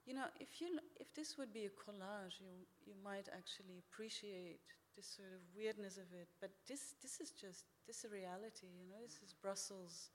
[0.02, 0.66] you know, if you
[0.98, 4.58] if this would be a collage, you you might actually appreciate
[4.96, 6.26] this sort of weirdness of it.
[6.40, 8.66] But this this is just this is a reality.
[8.66, 10.10] You know, this is Brussels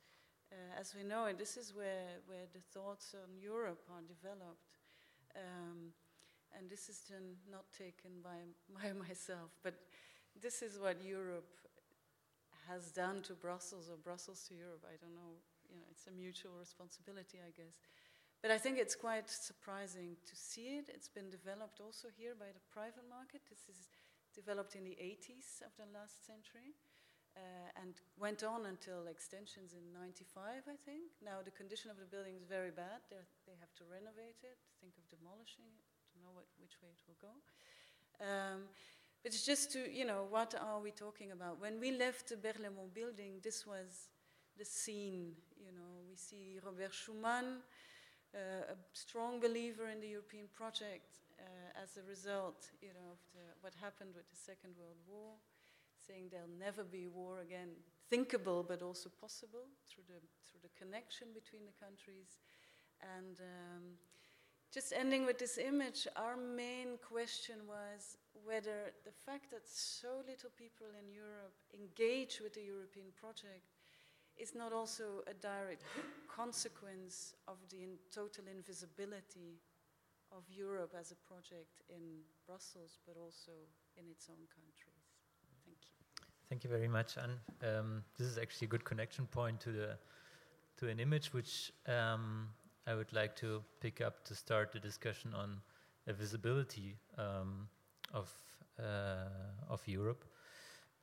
[0.52, 1.40] uh, as we know it.
[1.40, 4.68] This is where where the thoughts on Europe are developed.
[5.32, 5.96] Um,
[6.58, 8.40] and this is then not taken by,
[8.80, 9.76] by myself, but
[10.42, 11.52] this is what Europe
[12.68, 14.84] has done to Brussels or Brussels to Europe.
[14.88, 15.38] I don't know,
[15.78, 17.78] you know, it's a mutual responsibility, I guess.
[18.42, 20.90] But I think it's quite surprising to see it.
[20.90, 23.46] It's been developed also here by the private market.
[23.46, 23.90] This is
[24.34, 26.74] developed in the 80s of the last century
[27.38, 31.14] uh, and went on until extensions in 95, I think.
[31.22, 33.06] Now the condition of the building is very bad.
[33.10, 36.90] They're, they have to renovate it, think of demolishing it, don't know what, which way
[36.90, 37.34] it will go.
[38.22, 38.70] Um,
[39.22, 41.62] but it's just to, you know, what are we talking about?
[41.62, 44.10] When we left the Berlaymont building, this was
[44.58, 46.06] the scene, you know.
[46.10, 47.62] We see Robert Schuman,
[48.34, 53.22] uh, a strong believer in the European project uh, as a result, you know, of
[53.34, 55.38] the, what happened with the Second World War,
[55.96, 57.70] saying there'll never be war again,
[58.10, 62.40] thinkable but also possible through the through the connection between the countries,
[63.02, 63.84] and um,
[64.74, 70.52] just ending with this image, our main question was whether the fact that so little
[70.58, 73.77] people in Europe engage with the European project
[74.40, 75.84] is not also a direct
[76.28, 79.60] consequence of the in total invisibility
[80.32, 83.52] of Europe as a project in Brussels, but also
[83.98, 85.08] in its own countries.
[85.66, 85.98] Thank you.
[86.50, 87.40] Thank you very much, An.
[87.64, 89.98] Um, this is actually a good connection point to the
[90.78, 92.50] to an image which um,
[92.86, 95.62] I would like to pick up to start the discussion on
[96.06, 97.68] the visibility um,
[98.14, 98.32] of
[98.80, 100.24] uh, of Europe,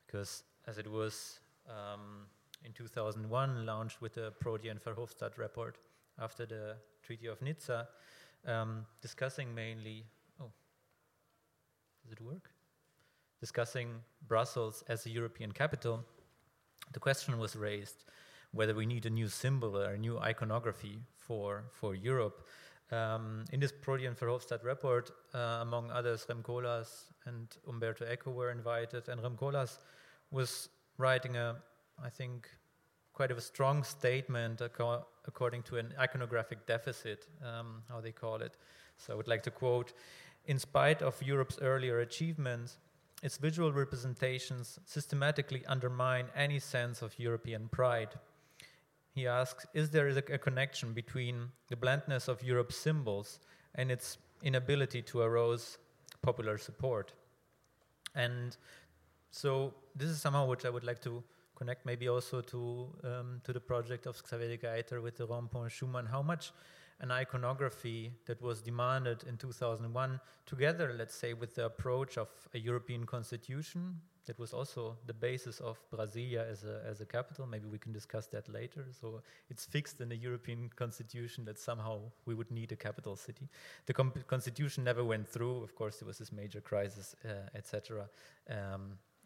[0.05, 2.27] because as it was um,
[2.65, 5.77] in 2001 launched with the Prodi and Verhofstadt report
[6.19, 7.87] after the Treaty of Nizza,
[8.47, 10.05] um, discussing mainly.
[10.41, 10.51] Oh,
[12.03, 12.49] does it work?
[13.39, 13.89] Discussing
[14.27, 16.03] Brussels as a European capital,
[16.93, 18.05] the question was raised
[18.51, 22.47] whether we need a new symbol or a new iconography for, for Europe.
[22.91, 28.31] Um, in this Prodi and Verhofstadt report, uh, among others, Rem Koolhaas and Umberto Eco
[28.31, 29.79] were invited, and Rem Koolhaas
[30.31, 31.57] was writing a,
[32.03, 32.49] I think,
[33.13, 38.41] quite of a strong statement ac- according to an iconographic deficit, um, how they call
[38.41, 38.57] it.
[38.97, 39.93] So I would like to quote
[40.47, 42.77] In spite of Europe's earlier achievements,
[43.23, 48.09] its visual representations systematically undermine any sense of European pride.
[49.13, 53.39] He asks Is there a, a connection between the blandness of Europe's symbols
[53.73, 55.77] and its inability to arouse
[56.21, 57.13] popular support?
[58.13, 58.55] And
[59.31, 61.23] so, this is somehow which I would like to
[61.55, 65.71] connect maybe also to, um, to the project of Xaveer De Geyter with the Rond-Point
[65.71, 66.09] Schuman.
[66.09, 66.51] How much
[67.01, 72.59] an iconography that was demanded in 2001, together, let's say, with the approach of a
[72.59, 77.45] European constitution that was also the basis of Brasilia as a, as a capital.
[77.45, 78.87] Maybe we can discuss that later.
[78.99, 83.47] So it's fixed in the European constitution that somehow we would need a capital city.
[83.85, 85.63] The constitution never went through.
[85.63, 88.09] Of course, there was this major crisis, uh, etc.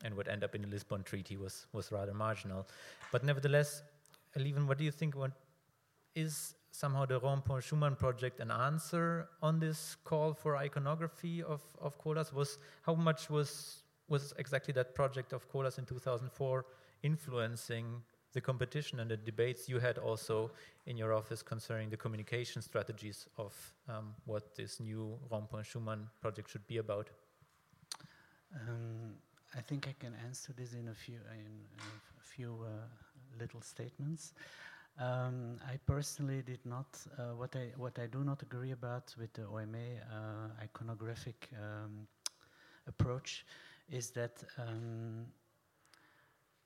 [0.03, 2.67] and what ended up in the Lisbon Treaty was, was rather marginal.
[3.11, 3.83] But nevertheless,
[4.35, 5.15] Lieven, what do you think?
[5.15, 5.31] What
[6.15, 11.99] is somehow the Rond-Point Schuman project an answer on this call for iconography of, of
[11.99, 12.33] Koolhaas?
[12.33, 16.65] Was how much was was exactly that project of Koolhaas in 2004
[17.03, 18.01] influencing
[18.33, 20.51] the competition and the debates you had also
[20.85, 23.53] in your office concerning the communication strategies of
[23.87, 27.09] um, what this new Rond-Point Schuman project should be about?
[28.55, 29.15] Um,
[29.55, 31.47] I think I can answer this in a few in
[31.79, 32.69] a few uh,
[33.39, 34.33] little statements.
[34.99, 36.85] Um, I personally did not.
[37.17, 39.77] Uh, what I what I do not agree about with the OMA
[40.11, 42.07] uh, iconographic um,
[42.87, 43.45] approach
[43.89, 45.25] is that, um,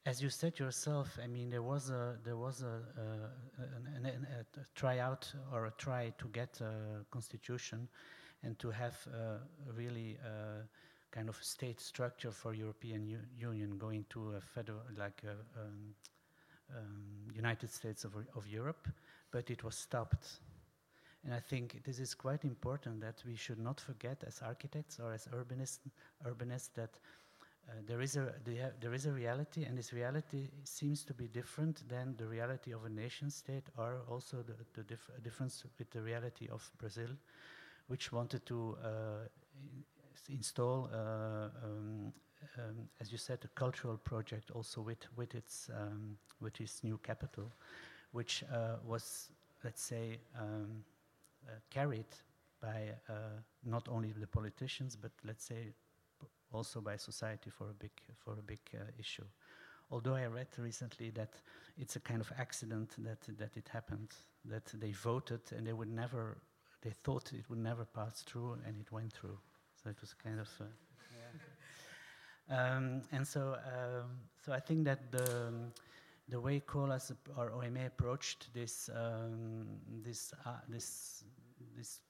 [0.06, 4.66] as you said yourself, I mean, there was a there was a, a, a, a
[4.76, 7.88] tryout or a try to get a constitution,
[8.44, 8.98] and to have
[9.74, 10.18] really
[11.14, 15.96] kind of state structure for European U Union going to a federal like a, um,
[16.76, 18.88] um, United States of, of Europe,
[19.32, 20.40] but it was stopped.
[21.24, 25.14] And I think this is quite important that we should not forget as architects or
[25.14, 25.80] as urbanists,
[26.26, 27.00] urbanists that
[27.70, 28.34] uh, there, is a,
[28.82, 32.84] there is a reality, and this reality seems to be different than the reality of
[32.84, 37.10] a nation state, or also the, the dif difference with the reality of Brazil,
[37.88, 38.90] which wanted to uh,
[40.30, 42.14] install uh, um,
[42.58, 46.98] um, as you said, a cultural project also with with its um, with its new
[46.98, 47.52] capital,
[48.12, 49.30] which uh, was,
[49.64, 50.84] let's say, um,
[51.48, 52.06] uh, carried
[52.62, 52.96] by
[53.66, 55.74] not only the politicians, but let's say
[56.54, 58.60] also by society for a big for a big
[59.00, 59.26] issue.
[59.92, 61.42] Although I read recently that
[61.78, 64.16] it's a kind of accident that that it happened,
[64.46, 66.38] that they voted and they would never,
[66.82, 69.38] they thought it would never pass through, and it went through.
[69.84, 70.50] So it was kind of.
[72.50, 75.72] Um, and so, um, so I think that the
[76.30, 79.66] the way Koolhaas or OMA approached this um,
[80.04, 81.24] this uh, this
[81.76, 82.02] this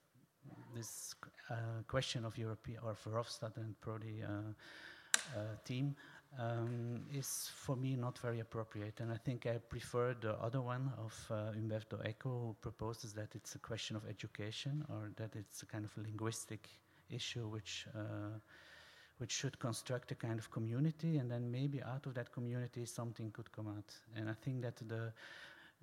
[0.76, 1.16] this
[1.50, 4.54] uh, question of European or Verhofstadt and Prodi uh,
[5.38, 5.96] uh, team
[6.40, 9.00] um, is for me not very appropriate.
[9.00, 13.36] And I think I prefer the other one of uh, Umberto Eco, who proposes that
[13.36, 16.70] it's a question of education or that it's a kind of linguistic
[17.14, 18.40] issue which uh,
[19.18, 23.32] which should construct a kind of community, and then maybe out of that community something
[23.32, 23.94] could come out.
[24.16, 25.14] And I think that the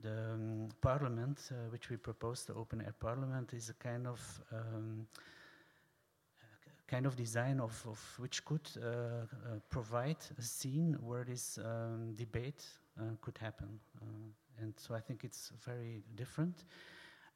[0.02, 4.40] the um, parliament, uh, which we propose, the open air parliament, is a kind of
[4.52, 5.06] um,
[6.90, 9.24] kind of design of, of which could uh, uh,
[9.68, 12.64] provide a scene where this um, debate
[12.98, 13.78] uh, could happen.
[14.02, 16.64] Uh, and so I think it's very different.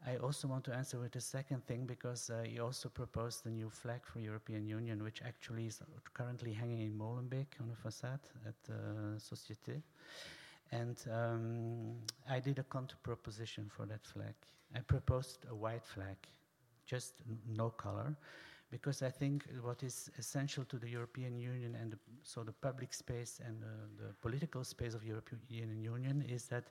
[0.06, 3.50] I also want to answer with the second thing because uh, he also proposed the
[3.50, 5.80] new flag for European Union, which actually is
[6.12, 9.80] currently hanging in Molenbeek on a facade at the Société.
[10.72, 11.96] And um,
[12.28, 14.34] I did a counter proposition for that flag.
[14.74, 16.16] I proposed a white flag,
[16.84, 17.14] just
[17.48, 18.14] no color,
[18.70, 22.92] because I think what is essential to the European Union and the, so the public
[22.92, 25.40] space and the, the political space of European
[25.80, 26.64] Union is that,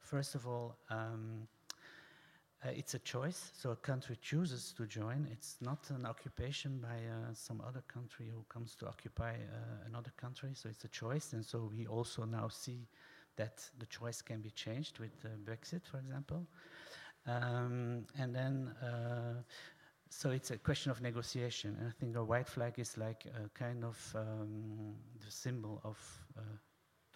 [0.00, 1.48] first of all, um,
[2.64, 5.26] uh, it's a choice, so a country chooses to join.
[5.32, 10.12] It's not an occupation by uh, some other country who comes to occupy uh, another
[10.16, 11.32] country, so it's a choice.
[11.32, 12.86] And so we also now see
[13.36, 16.46] that the choice can be changed with uh, Brexit, for example.
[17.26, 19.42] Um, and then, uh,
[20.08, 21.76] so it's a question of negotiation.
[21.80, 24.94] And I think a white flag is like a kind of um,
[25.24, 25.98] the symbol of
[26.38, 26.42] uh,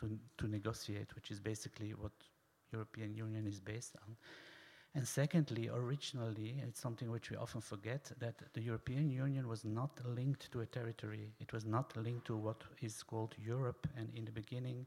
[0.00, 2.12] to, to negotiate, which is basically what
[2.72, 4.16] European Union is based on.
[4.96, 9.90] And secondly, originally, it's something which we often forget that the European Union was not
[10.06, 11.34] linked to a territory.
[11.38, 13.86] It was not linked to what is called Europe.
[13.98, 14.86] And in the beginning,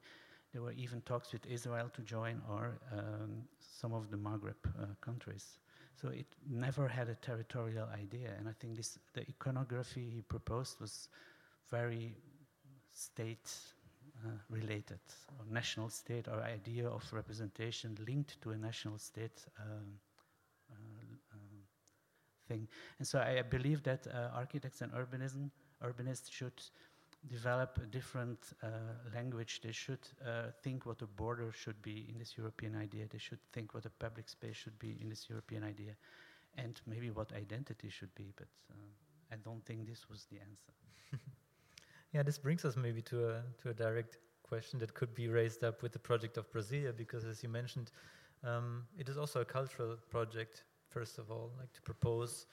[0.52, 4.88] there were even talks with Israel to join or um, some of the Maghreb uh,
[5.00, 5.60] countries.
[6.02, 8.34] So it never had a territorial idea.
[8.40, 11.10] And I think this, the iconography he proposed was
[11.70, 12.16] very
[12.92, 13.48] state
[14.26, 15.00] uh, related,
[15.50, 20.00] national state, or idea of representation linked to a national state um,
[20.72, 20.76] uh,
[21.34, 21.64] um,
[22.48, 22.68] thing.
[22.98, 25.52] And so I, believe that uh, architects and urbanism,
[25.84, 26.62] urbanists should
[27.28, 28.68] develop a different uh,
[29.14, 29.62] language.
[29.62, 33.06] They should uh, think what a border should be in this European idea.
[33.10, 35.96] They should think what a public space should be in this European idea,
[36.58, 38.34] and maybe what identity should be.
[38.36, 40.74] But uh, I don't think this was the answer.
[42.14, 45.64] Yeah, this brings us maybe to a to a direct question that could be raised
[45.64, 47.92] up with the project of Brasilia, because as you mentioned,
[48.44, 50.64] um, it is also a cultural project.
[50.90, 52.48] First of all, like to propose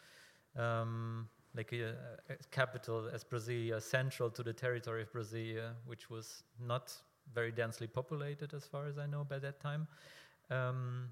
[0.57, 1.95] um, like a,
[2.29, 6.93] a, capital as Brasilia, central to the territory of Brasilia, which was not
[7.35, 9.89] very densely populated, as far as I know, by that time.
[10.51, 11.09] Um,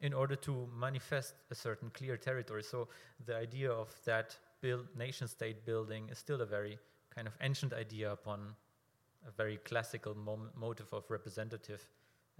[0.00, 2.62] in order to manifest a certain clear territory.
[2.62, 2.86] So
[3.26, 6.78] the idea of that build, nation state building is still a very
[7.18, 8.54] kind of ancient idea upon
[9.26, 10.14] a very classical
[10.56, 11.82] motive of representative,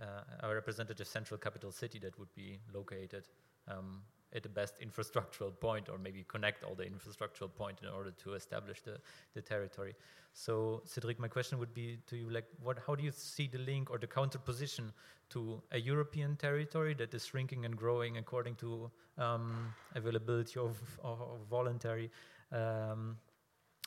[0.01, 3.25] uh, a representative central capital city that would be located
[3.67, 4.03] um,
[4.37, 8.35] at the best infrastructural point, or maybe connect all the infrastructural point in order to
[8.35, 8.97] establish the,
[9.35, 9.95] the territory.
[10.33, 13.59] So, Cedric, my question would be to you: like, what, how do you see the
[13.59, 14.93] link or the counterposition
[15.31, 21.21] to a European territory that is shrinking and growing according to um, availability of, of,
[21.21, 22.11] of voluntary
[22.53, 23.17] um,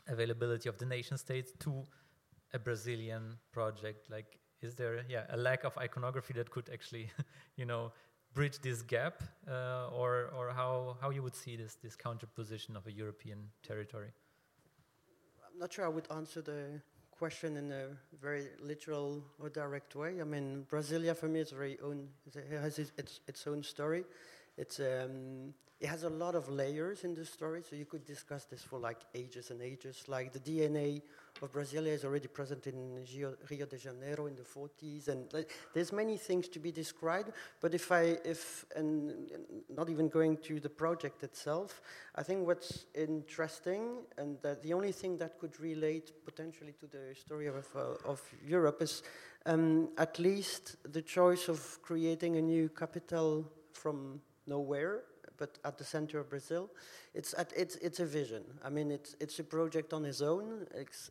[0.08, 1.84] availability of the nation states to
[2.54, 4.10] a Brazilian project?
[4.10, 7.10] Like, is there yeah a lack of iconography that could actually,
[7.56, 7.92] you know,
[8.34, 12.88] bridge this gap, uh, or or how how you would see this this counterposition of
[12.88, 14.12] a European territory?
[15.52, 16.82] I'm not sure I would answer the
[17.22, 17.84] question in a
[18.20, 20.22] very literal or direct way.
[20.22, 22.08] I mean, Brasilia for me is very own.
[22.26, 24.06] It has its, its, own story.
[24.58, 28.46] It's um, it has a lot of layers in the story, so you could discuss
[28.46, 30.04] this for like ages and ages.
[30.08, 31.02] Like the DNA
[31.42, 33.04] of Brasilia is already present in
[33.50, 35.28] Rio de Janeiro in the 40s, and
[35.74, 37.32] there's many things to be described.
[37.62, 39.32] But if I, if and
[39.76, 41.82] not even going to the project itself,
[42.14, 47.16] I think what's interesting and that the only thing that could relate potentially to the
[47.16, 49.02] story of uh, of Europe is
[49.48, 55.06] um, at least the choice of creating a new capital from nowhere
[55.42, 56.70] but at the center of Brazil.
[57.16, 58.44] It's, at, it's, it's a vision.
[58.64, 61.10] I mean, it's, it's a project on its own, it's,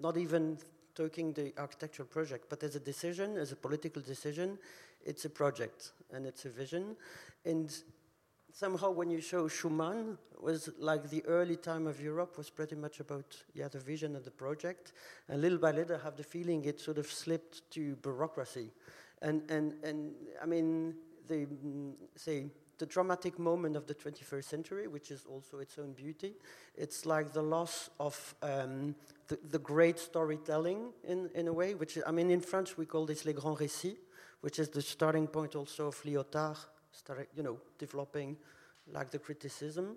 [0.00, 0.58] not even
[0.94, 4.56] talking the architectural project, but as a decision, as a political decision,
[5.04, 6.94] it's a project and it's a vision.
[7.44, 7.74] And
[8.52, 13.00] somehow when you show Schuman was like the early time of Europe was pretty much
[13.00, 14.92] about yeah the vision and the project
[15.28, 18.70] and little by little I have the feeling it sort of slipped to bureaucracy
[19.22, 20.12] and and and
[20.42, 20.94] I mean
[21.28, 21.46] the
[22.16, 22.50] say
[22.82, 26.34] the dramatic moment of the 21st century, which is also its own beauty.
[26.74, 28.96] It's like the loss of um,
[29.28, 33.06] the, the, great storytelling in, in a way, which, I mean, in French we call
[33.06, 33.98] this les grands récits,
[34.40, 36.56] which is the starting point also of Lyotard,
[36.90, 38.36] start, you know, developing
[38.92, 39.96] like the criticism.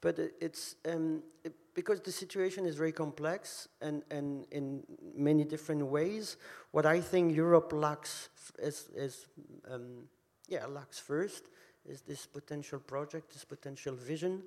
[0.00, 4.84] But it's um, it, because the situation is very complex and, and in
[5.16, 6.36] many different ways.
[6.70, 8.28] What I think Europe lacks
[8.60, 9.26] is, is
[9.68, 10.04] um,
[10.48, 11.48] yeah, lacks first
[11.88, 14.42] is this potential project, this potential vision,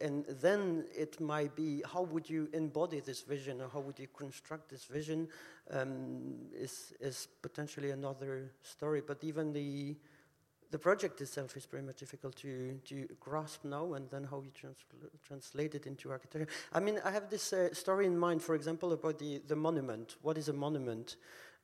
[0.00, 4.08] and then it might be how would you embody this vision or how would you
[4.16, 5.28] construct this vision
[5.70, 9.02] um, is, is potentially another story.
[9.06, 9.96] But even the
[10.72, 14.50] the project itself is pretty much difficult to, to grasp now, and then how you
[14.58, 14.78] trans
[15.22, 16.48] translate it into architecture.
[16.72, 20.16] I mean, I have this uh, story in mind, for example, about the, the monument.
[20.22, 21.16] What is a monument?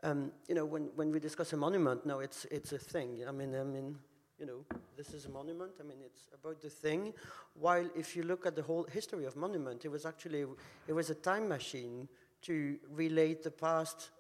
[0.03, 3.25] Um, you know, when, when we discuss a monument, now it's, it's a thing.
[3.27, 3.97] I mean, I mean,
[4.39, 4.65] you know,
[4.97, 5.73] this is a monument.
[5.81, 7.13] I mean, it's about the thing.
[7.55, 10.45] While if you look at the whole history of monument, it was actually
[10.87, 12.09] it was a time machine
[12.43, 14.11] to relate the past,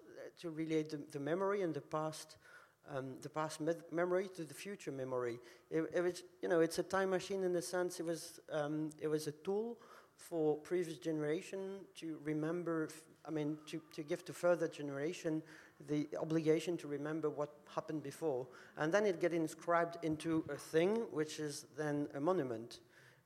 [0.40, 2.36] to relate the, the memory and the past,
[2.90, 5.38] um, the past me memory to the future memory.
[5.70, 8.90] It, it, was, you know, it's a time machine in the sense it was um,
[9.00, 9.78] it was a tool
[10.16, 12.88] for previous generation to remember.
[13.24, 15.42] I mean, to, to give to further generation
[15.86, 18.46] the obligation to remember what happened before.
[18.76, 22.80] And then it gets inscribed into a thing, which is then a monument.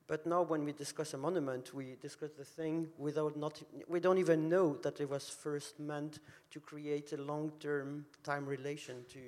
[0.07, 4.17] But now when we discuss a monument, we discuss the thing without not, we don't
[4.17, 6.19] even know that it was first meant
[6.51, 9.19] to create a long-term time relation to,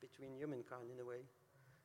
[0.00, 1.20] between humankind in a way.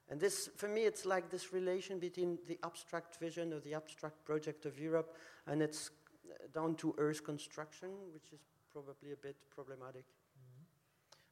[0.10, 4.24] And this, for me, it's like this relation between the abstract vision or the abstract
[4.24, 5.16] project of Europe
[5.48, 5.90] and its
[6.30, 8.42] uh, down to earth construction, which is
[8.72, 10.06] probably a bit problematic.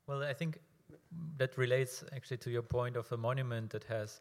[0.07, 0.59] Well, I think
[1.37, 4.19] that relates actually to your point of a monument that has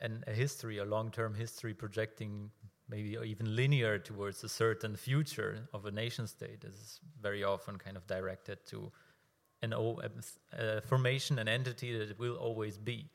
[0.00, 2.50] an, a history, a long-term history projecting
[2.88, 7.96] maybe even linear towards a certain future of a nation state is very often kind
[7.96, 8.90] of directed to
[9.62, 10.00] an o-
[10.52, 13.08] a formation, an entity that it will always be.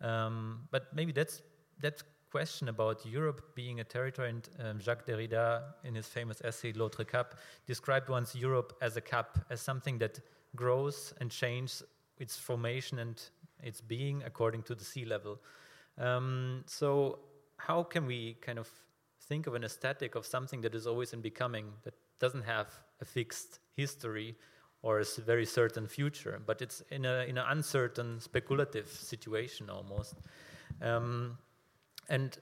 [0.00, 1.40] Um, but maybe that's
[1.80, 6.72] that question about Europe being a territory, and um, Jacques Derrida, in his famous essay
[6.72, 7.36] L'autre cap,
[7.66, 10.18] described once Europe as a cap, as something that
[10.54, 11.82] grows and changes
[12.18, 13.22] its formation and
[13.62, 15.40] its being according to the sea level.
[15.98, 17.20] Um, so,
[17.56, 18.68] how can we kind of
[19.28, 22.68] think of an aesthetic of something that is always in becoming, that doesn't have
[23.00, 24.36] a fixed history
[24.82, 30.14] or a very certain future, but it's in a in an uncertain, speculative situation almost.
[30.82, 31.38] Um,
[32.08, 32.36] and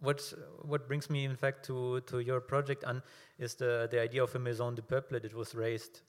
[0.00, 0.20] what
[0.62, 2.84] what brings me, in fact, to to your project,
[3.38, 6.02] is the the idea of a maison du peuple that was raised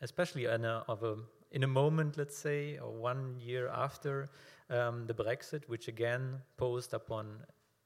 [0.00, 1.16] especially in a, of a,
[1.52, 4.28] in a moment, let's say, or one year after
[4.70, 7.26] um, the Brexit, which again posed upon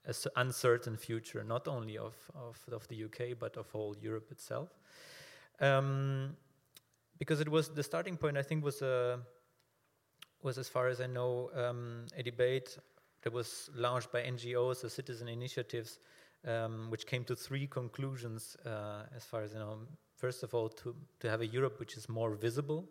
[0.05, 4.71] an uncertain future, not only of, of, of, the UK, but of whole Europe itself.
[5.61, 6.37] Um,
[7.19, 9.21] because it was the starting point, I think, was, a,
[10.43, 12.79] was as far as I know, um, a debate
[13.23, 15.99] that was launched by NGOs, or citizen initiatives,
[16.47, 19.81] um, which came to three conclusions, uh, as far as I know
[20.19, 22.85] first of all, to, to have a Europe which is more visible,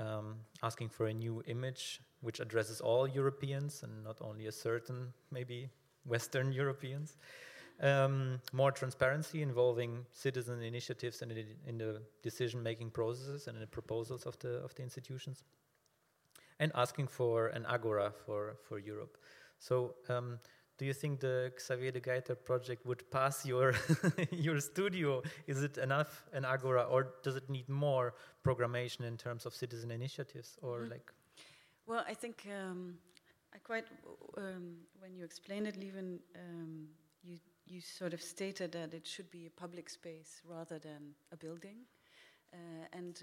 [0.00, 5.12] um, asking for a new image which addresses all Europeans and not only a certain,
[5.30, 5.68] maybe
[6.06, 7.16] Western Europeans.
[7.82, 11.30] Um, more transparency involving citizen initiatives in,
[11.66, 15.42] in the decision-making processes and in the proposals of the of the institutions,
[16.60, 19.18] and asking for an agora for for Europe.
[19.58, 20.38] So um,
[20.78, 23.74] do you think the Xaveer De Geyter project would pass your
[24.30, 25.22] your studio?
[25.46, 29.90] Is it enough an agora, or does it need more programmation in terms of citizen
[29.90, 30.92] initiatives, or mm -hmm.
[30.92, 31.12] like?
[31.86, 32.98] Well, I think um,
[33.54, 33.86] I quite
[34.36, 36.88] um, when you explained it, Lieven, um,
[37.22, 41.36] you you sort of stated that it should be a public space rather than a
[41.36, 41.86] building.
[42.52, 43.22] Uh, and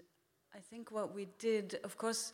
[0.56, 2.34] I think what we did, of course,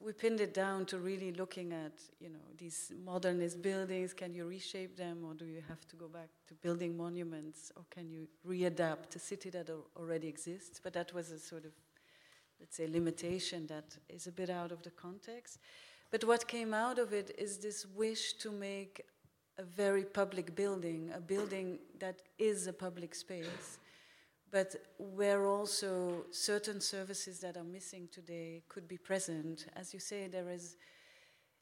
[0.00, 4.12] we pinned it down to really looking at, you know, these modernist buildings.
[4.12, 7.84] Can you reshape them, or do you have to go back to building monuments, or
[7.90, 10.80] can you readapt a city that already exists?
[10.82, 11.72] But that was a sort of,
[12.58, 15.58] let's say, limitation that is a bit out of the context.
[16.10, 19.02] But what came out of it is this wish to make
[19.58, 23.78] a very public building, a building that is a public space
[24.52, 29.66] but where also certain services that are missing today could be present.
[29.74, 30.76] As you say, there is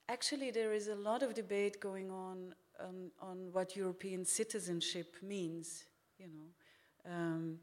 [0.09, 5.85] actually there is a lot of debate going on um, on what European citizenship means.
[6.19, 7.59] You know, um,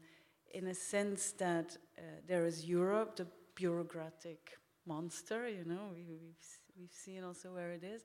[0.54, 5.46] in a sense that uh, there is Europe, the bureaucratic monster.
[5.46, 6.46] You know, we, we've
[6.78, 8.02] we've seen also where it is,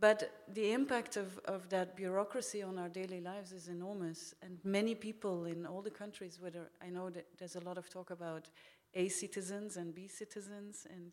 [0.00, 4.34] but the impact of, of that bureaucracy on our daily lives is enormous.
[4.42, 7.90] And many people in all the countries, whether I know that there's a lot of
[7.90, 8.48] talk about
[8.94, 11.12] A citizens and B citizens, and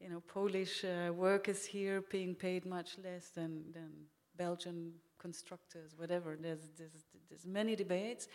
[0.00, 3.90] you know, Polish uh, workers here being paid much less than, than
[4.36, 6.36] Belgian constructors, whatever.
[6.40, 8.28] There's, there's, there's many debates,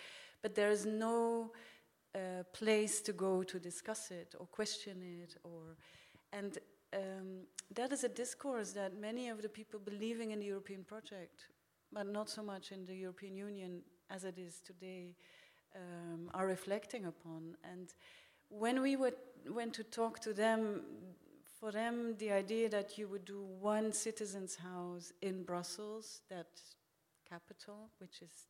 [0.43, 1.51] but there is no
[2.13, 5.75] uh, place to go to discuss it or question it or
[6.33, 6.57] and
[6.97, 7.45] um,
[7.75, 11.47] that is a discourse that many of the people believing in the European project,
[11.91, 15.15] but not so much in the European Union as it is today,
[15.75, 17.55] um, are reflecting upon.
[17.63, 17.93] And
[18.49, 19.15] when we would,
[19.49, 20.81] went to talk to them,
[21.59, 26.47] for them, the idea that you would do one citizens' house in Brussels, that
[27.29, 28.47] capital, which is,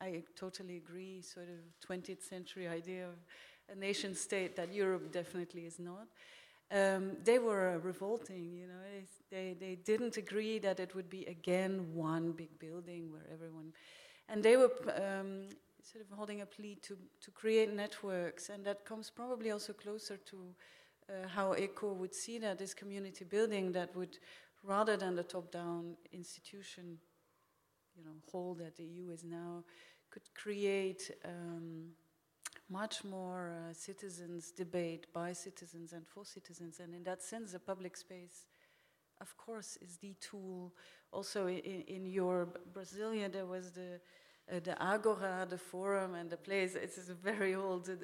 [0.00, 3.14] I totally agree, sort of 20th century idea of
[3.70, 6.08] a nation state that Europe definitely is not
[6.70, 8.74] um, they were revolting, you know.
[9.30, 13.72] They, they, didn't agree that it would be again one big building where everyone.
[14.28, 15.48] And they were um,
[15.82, 20.16] sort of holding a plea to, to create networks, and that comes probably also closer
[20.16, 20.36] to
[21.08, 24.18] uh, how Eco would see that this community building that would,
[24.62, 26.98] rather than the top down institution,
[27.96, 29.64] you know, whole that the EU is now,
[30.10, 31.10] could create.
[31.24, 31.92] Um,
[32.70, 36.80] much more uh, citizens debate by citizens and for citizens.
[36.80, 38.46] And in that sense, the public space,
[39.20, 40.74] of course, is the tool.
[41.12, 44.00] Also, in, in your Brasilia, there was the
[44.50, 46.74] uh, the agora, the forum, and the place.
[46.74, 47.94] It's a very old, uh,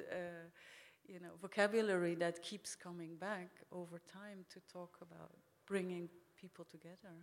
[1.07, 5.31] you know, vocabulary that keeps coming back over time to talk about
[5.65, 6.09] bringing
[6.39, 7.15] people together.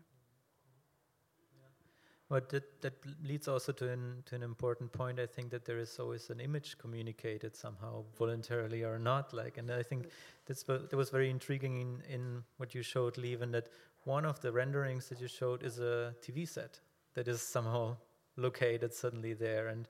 [2.33, 5.21] But that, that leads also to an, to an important point.
[5.21, 9.35] I think that there is always an image communicated somehow, voluntarily or not.
[9.35, 10.07] Like, and I think
[10.47, 13.69] that's that was very intriguing in, in what you showed, Lieven, that
[14.05, 16.81] one of the renderings that you showed is a TV set
[17.13, 17.99] that is somehow
[18.39, 19.69] located suddenly there.
[19.69, 19.87] And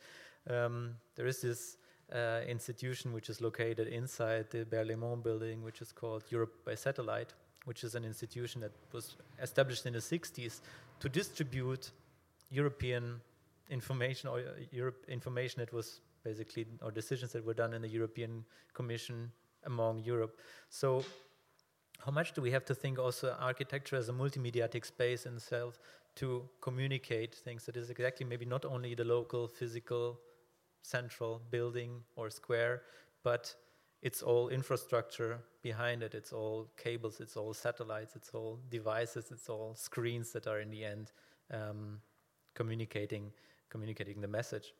[0.50, 1.76] um, there is this
[2.12, 7.34] uh, institution which is located inside the Berlaymont building, which is called Europe by Satellite,
[7.66, 10.60] which is an institution that was established in the 60s
[10.98, 11.92] to distribute
[12.52, 13.20] European
[13.70, 17.88] information or uh, Europe information that was basically or decisions that were done in the
[17.88, 18.44] European
[18.74, 19.32] Commission
[19.64, 20.38] among Europe.
[20.68, 21.04] So
[22.04, 25.78] how much do we have to think also architecture as a multimediatic space in itself
[26.16, 30.20] to communicate things that is exactly maybe not only the local physical
[30.82, 32.82] central building or square,
[33.22, 33.54] but
[34.02, 36.12] it's all infrastructure behind it.
[36.14, 40.70] It's all cables, it's all satellites, it's all devices, it's all screens that are in
[40.70, 41.12] the end
[41.52, 42.00] um,
[42.54, 43.32] communicating
[43.70, 44.74] communicating the message.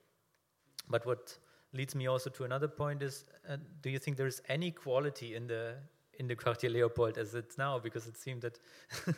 [0.89, 1.39] But what
[1.73, 5.35] leads me also to another point is: uh, Do you think there is any quality
[5.35, 5.77] in the
[6.18, 7.79] in the Quartier Leopold as it's now?
[7.79, 8.59] Because it seemed that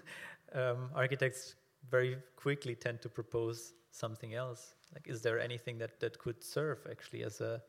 [0.55, 1.57] um, architects
[1.91, 4.75] very quickly tend to propose something else.
[4.93, 7.63] Like, is there anything that that could serve actually as a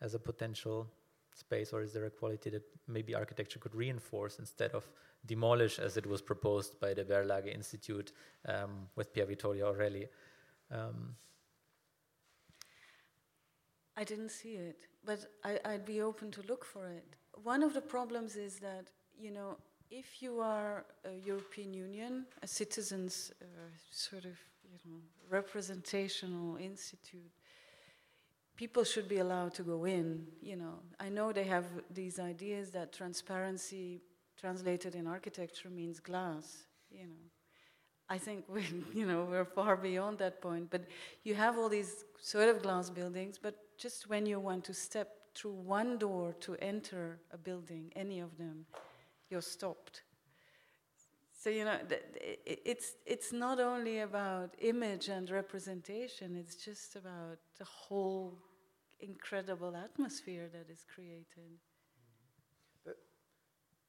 [0.00, 0.90] as a potential
[1.34, 4.84] space, or is there a quality that maybe architecture could reinforce instead of
[5.26, 8.12] demolish, as it was proposed by the Berlage Institute
[8.46, 10.08] um, with Pier Vittorio Aureli?
[10.72, 11.16] Um,
[13.96, 17.04] I didn't see it, but I, would be open to look for it.
[17.42, 18.86] One of the problems is that,
[19.18, 19.58] you know,
[19.90, 23.44] if you are a European Union, a citizens uh,
[23.90, 24.96] sort of, you know,
[25.28, 27.30] representational institute,
[28.56, 30.78] people should be allowed to go in, you know.
[30.98, 34.00] I know they have these ideas that transparency
[34.40, 37.22] translated in architecture means glass, you know.
[38.12, 38.62] I think we,
[38.94, 40.70] you know, we're far beyond that point.
[40.70, 40.82] But
[41.24, 45.08] you have all these sort of glass buildings, but just when you want to step
[45.34, 48.66] through one door to enter a building, any of them,
[49.30, 50.02] you're stopped.
[51.42, 51.78] So you know,
[52.46, 56.36] it's it's not only about image and representation.
[56.36, 58.38] It's just about the whole
[59.00, 61.58] incredible atmosphere that is created.
[62.84, 62.98] But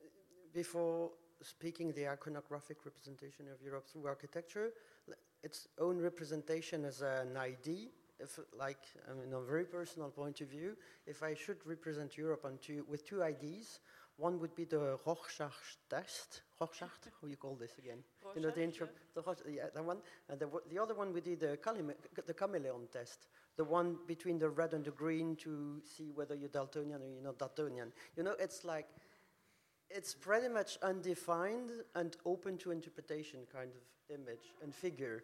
[0.02, 0.08] uh,
[0.54, 1.12] before
[1.44, 4.72] speaking the iconographic representation of Europe through architecture,
[5.44, 10.48] its own representation as an ID, if like I mean, a very personal point of
[10.48, 13.80] view, if I should represent Europe on two, with two IDs,
[14.18, 16.42] one would be the Rorschach test.
[16.60, 16.90] Rorschach,
[17.20, 17.98] how you call this again?
[18.24, 19.22] Rorschach, you know the intro, yeah.
[19.22, 19.98] the, yeah, that one.
[20.30, 23.28] And the, the other one would be the, chamele- the chameleon test,
[23.58, 27.24] the one between the red and the green to see whether you're Daltonian or you're
[27.24, 27.92] not Daltonian.
[28.16, 28.88] You know, it's like
[29.96, 35.24] it's pretty much undefined and open to interpretation kind of image and figure.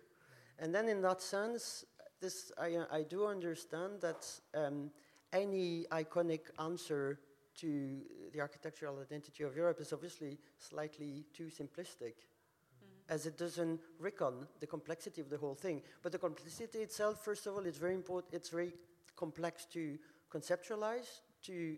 [0.59, 1.85] And then in that sense,
[2.21, 4.91] this I, I do understand that um,
[5.33, 7.19] any iconic answer
[7.55, 8.01] to
[8.33, 12.13] the architectural identity of Europe is obviously slightly too simplistic,
[13.09, 15.81] as it doesn't reckon the complexity of the whole thing.
[16.03, 18.33] But the complexity itself, first of all, it's very important.
[18.33, 18.73] It's very
[19.15, 19.97] complex to
[20.31, 21.77] conceptualize, to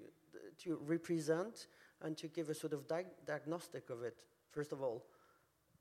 [0.58, 1.68] to represent,
[2.04, 4.24] and to give a sort of diag- diagnostic of it.
[4.52, 5.04] First of all,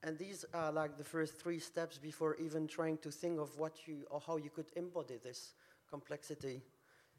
[0.02, 3.86] and these are like the first three steps before even trying to think of what
[3.86, 5.52] you or how you could embody this
[5.88, 6.62] complexity.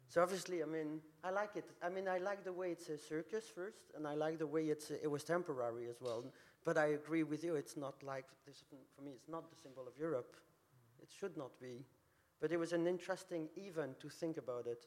[0.08, 1.64] So obviously, I mean, I like it.
[1.82, 4.64] I mean, I like the way it's a circus first, and I like the way
[4.64, 6.24] it's a, it was temporary as well.
[6.64, 7.54] But I agree with you.
[7.54, 9.12] It's not like this for me.
[9.12, 10.36] It's not the symbol of Europe.
[11.00, 11.84] It should not be.
[12.40, 14.84] But it was an interesting event to think about it.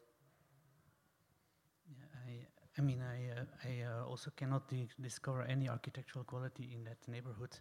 [2.77, 6.97] I, mean, I, uh, I uh, also cannot di- discover any architectural quality in that
[7.07, 7.57] neighborhood,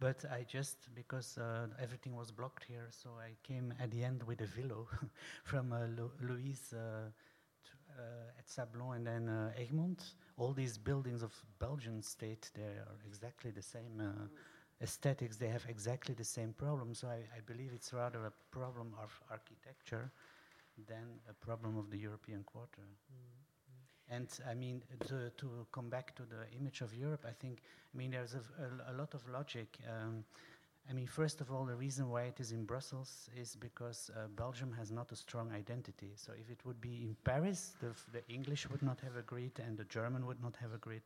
[0.00, 4.22] but I just because uh, everything was blocked here, so I came at the end
[4.22, 4.88] with a velo
[5.44, 5.80] from uh,
[6.22, 7.10] Louise uh,
[7.98, 10.14] uh, at Sablon and then Egmont.
[10.38, 14.02] All these buildings of Belgian state, they are exactly the same
[14.82, 15.36] aesthetics.
[15.36, 16.94] They have exactly the same problem.
[16.94, 20.10] So I, I believe it's rather a problem of architecture
[20.88, 22.82] than a problem of the European quarter.
[24.10, 27.60] And I mean, to, to come back to the image of Europe, I think,
[27.94, 29.78] I mean, there's a, a- a lot of logic.
[29.88, 30.24] Um,
[30.88, 34.28] I mean, first of all, the reason why it is in Brussels is because uh,
[34.36, 36.12] Belgium has not a strong identity.
[36.16, 39.78] So if it would be in Paris, the, the English would not have agreed and
[39.78, 41.02] the German would not have agreed.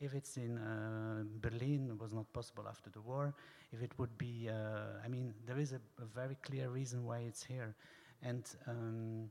[0.00, 3.34] If it's in uh, Berlin, it was not possible after the war.
[3.72, 7.18] If it would be, uh, I mean, there is a, a very clear reason why
[7.20, 7.74] it's here.
[8.22, 9.30] And um,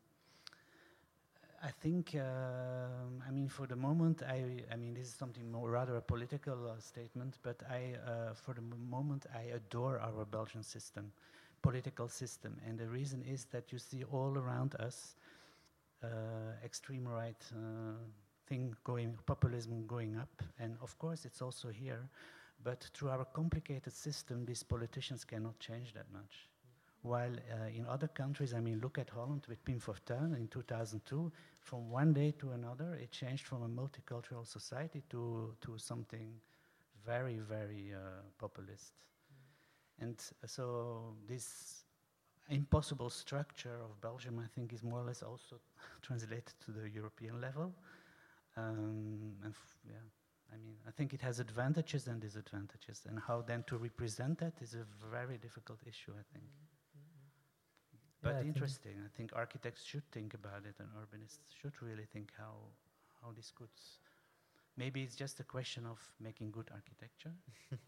[1.61, 5.69] I think, um, I mean, for the moment, I, I mean, this is something more
[5.69, 10.63] rather a political uh, statement, but I, uh, for the moment, I adore our Belgian
[10.63, 11.11] system,
[11.61, 15.15] political system, and the reason is that you see all around us
[16.01, 16.07] uh,
[16.63, 17.93] extreme right uh,
[18.47, 22.09] thing going, populism going up, and of course it's also here,
[22.63, 26.48] but through our complicated system, these politicians cannot change that much.
[27.01, 31.31] While uh, in other countries, I mean, look at Holland with Pim Fortuyn in 2002.
[31.61, 36.33] From one day to another, it changed from a multicultural society to, to something
[37.05, 38.93] very, very uh, populist.
[39.99, 41.83] And uh, so this
[42.49, 45.59] impossible structure of Belgium, I think, is more or less also
[46.01, 47.73] translated to the European level.
[48.57, 50.03] Um, and f- yeah,
[50.51, 54.53] I mean, I think it has advantages and disadvantages, and how then to represent that
[54.61, 56.45] is a very difficult issue, I think.
[58.29, 59.01] But Yeah, I think- interesting.
[59.05, 62.55] I think architects should think about it, and urbanists should really think how
[63.21, 63.71] how this could.
[63.75, 63.97] s-
[64.77, 67.33] Maybe it's just a question of making good architecture.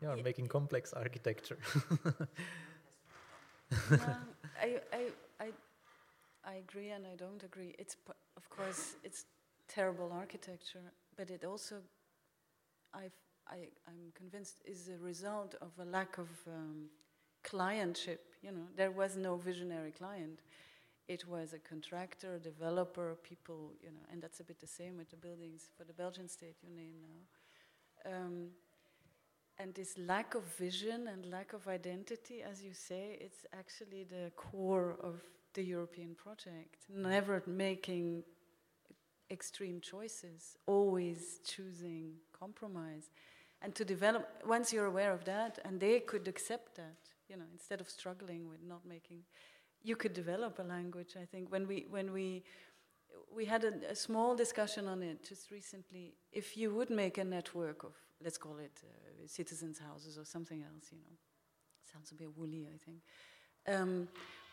[0.00, 1.58] Yeah, or Ye- making complex architecture.
[2.04, 2.12] no,
[4.62, 5.02] I, I,
[5.40, 5.48] I,
[6.44, 7.74] I agree and I don't agree.
[7.78, 9.24] It's p- of course it's
[9.66, 11.82] terrible architecture, but it also,
[12.94, 13.16] I've,
[13.48, 16.88] I, I'm convinced, is a result of a lack of um,
[17.44, 18.18] clientship.
[18.42, 20.40] You know, there was no visionary client.
[21.08, 23.72] It was a contractor, a developer, people.
[23.82, 26.56] You know, and that's a bit the same with the buildings for the Belgian state
[26.62, 28.12] you name now.
[28.12, 28.48] Um,
[29.58, 34.30] and this lack of vision and lack of identity, as you say, it's actually the
[34.36, 35.20] core of
[35.54, 36.76] the European project.
[36.88, 38.22] Never making
[39.30, 43.10] extreme choices, always choosing compromise.
[43.60, 47.44] And to develop, once you're aware of that, and they could accept that, you know,
[47.52, 49.22] instead of struggling with not making,
[49.82, 51.14] you could develop a language.
[51.20, 52.44] I think when we when we
[53.34, 56.14] we had a, a small discussion on it just recently.
[56.32, 60.62] If you would make a network of, let's call it uh, citizens' houses or something
[60.62, 61.16] else, you know,
[61.92, 62.98] sounds a bit woolly, I think.
[63.66, 64.08] Um,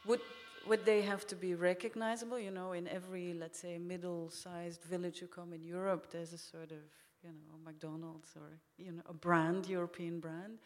[0.06, 0.22] would
[0.68, 2.40] would they have to be recognizable?
[2.40, 6.72] You know, in every, let's say, middle-sized village you come in Europe, there's a sort
[6.72, 6.84] of,
[7.24, 10.58] you know, McDonald's or you know, a brand, European brand,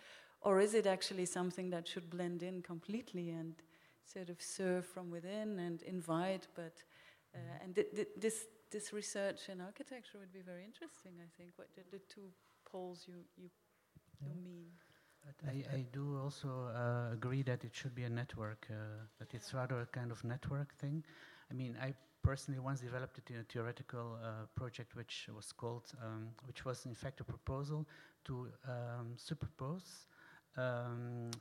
[0.42, 3.56] or is it actually something that should blend in completely and
[4.06, 6.84] sort of serve from within and invite, but
[7.36, 11.14] uh, and th- th- this this research in architecture would be very interesting.
[11.22, 12.32] I think what the, the two
[12.66, 13.50] poles you you,
[14.22, 14.66] you mean.
[15.26, 18.76] But I, I do also uh, agree that it should be a network, uh,
[19.20, 21.04] that it's rather a kind of network thing.
[21.52, 25.92] I mean, I personally once developed it in a theoretical uh, project which was called,
[26.02, 27.86] um, which was in fact a proposal
[28.26, 30.08] to um, superpose
[30.58, 31.32] um,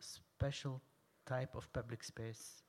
[0.00, 0.80] special
[1.26, 2.62] type of public space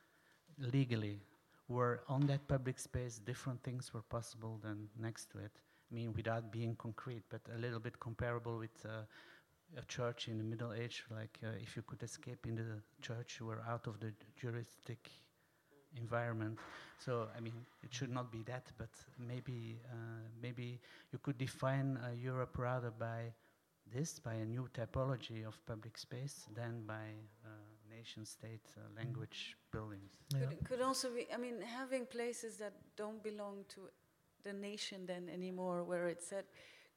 [0.58, 1.20] legally,
[1.68, 5.52] where on that public space different things were possible than next to it.
[5.92, 9.04] I mean, without being concrete, but a little bit comparable with uh,
[9.78, 11.04] a church in the Middle Age.
[11.12, 15.10] Like, uh, if you could escape in the church, you were out of the juristic
[15.98, 16.58] environment.
[17.00, 18.90] So, I mean, it should not be that, but
[19.20, 20.80] maybe, uh, maybe
[21.12, 23.34] you could define uh, Europe rather by
[23.94, 27.08] this, by a new typology of public space, than by
[27.46, 27.50] uh,
[27.90, 30.12] nation state uh, language buildings.
[30.34, 30.48] Yeah.
[30.48, 33.82] Could, could also be, I mean, having places that don't belong to
[34.44, 36.46] the nation then anymore, where it's said,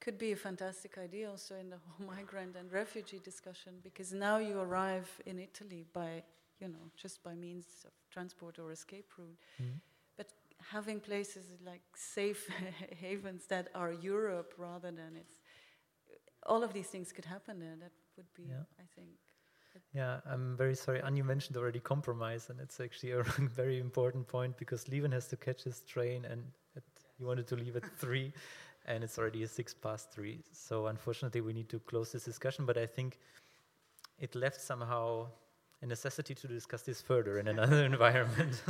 [0.00, 4.38] could be a fantastic idea also in the whole migrant and refugee discussion, because now
[4.38, 6.22] you arrive in Italy by,
[6.60, 9.38] you know, just by means of transport or escape route.
[9.60, 9.80] Mhm.
[10.16, 10.28] But
[10.72, 12.48] having places like safe
[13.00, 15.37] havens that are Europe rather than it's,
[16.48, 17.76] all of these things could happen there.
[17.80, 18.64] That would be, Yeah.
[18.78, 19.10] I think.
[19.94, 21.00] Yeah, I'm very sorry.
[21.02, 23.22] Anu mentioned already compromise, and it's actually a
[23.62, 26.42] very important point because Lieven has to catch his train, and
[26.76, 26.82] at,
[27.16, 28.32] he wanted to leave at three,
[28.86, 30.42] and it's already six past three.
[30.52, 32.66] So unfortunately, we need to close this discussion.
[32.66, 33.18] But I think
[34.18, 35.28] it left somehow
[35.82, 38.62] a necessity to discuss this further in another environment.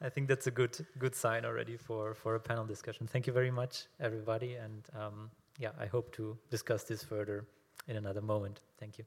[0.00, 3.06] I think that's a good good sign already for for a panel discussion.
[3.06, 7.46] Thank you very much, everybody, and um, yeah, I hope to discuss this further
[7.86, 8.60] in another moment.
[8.78, 9.04] Thank you.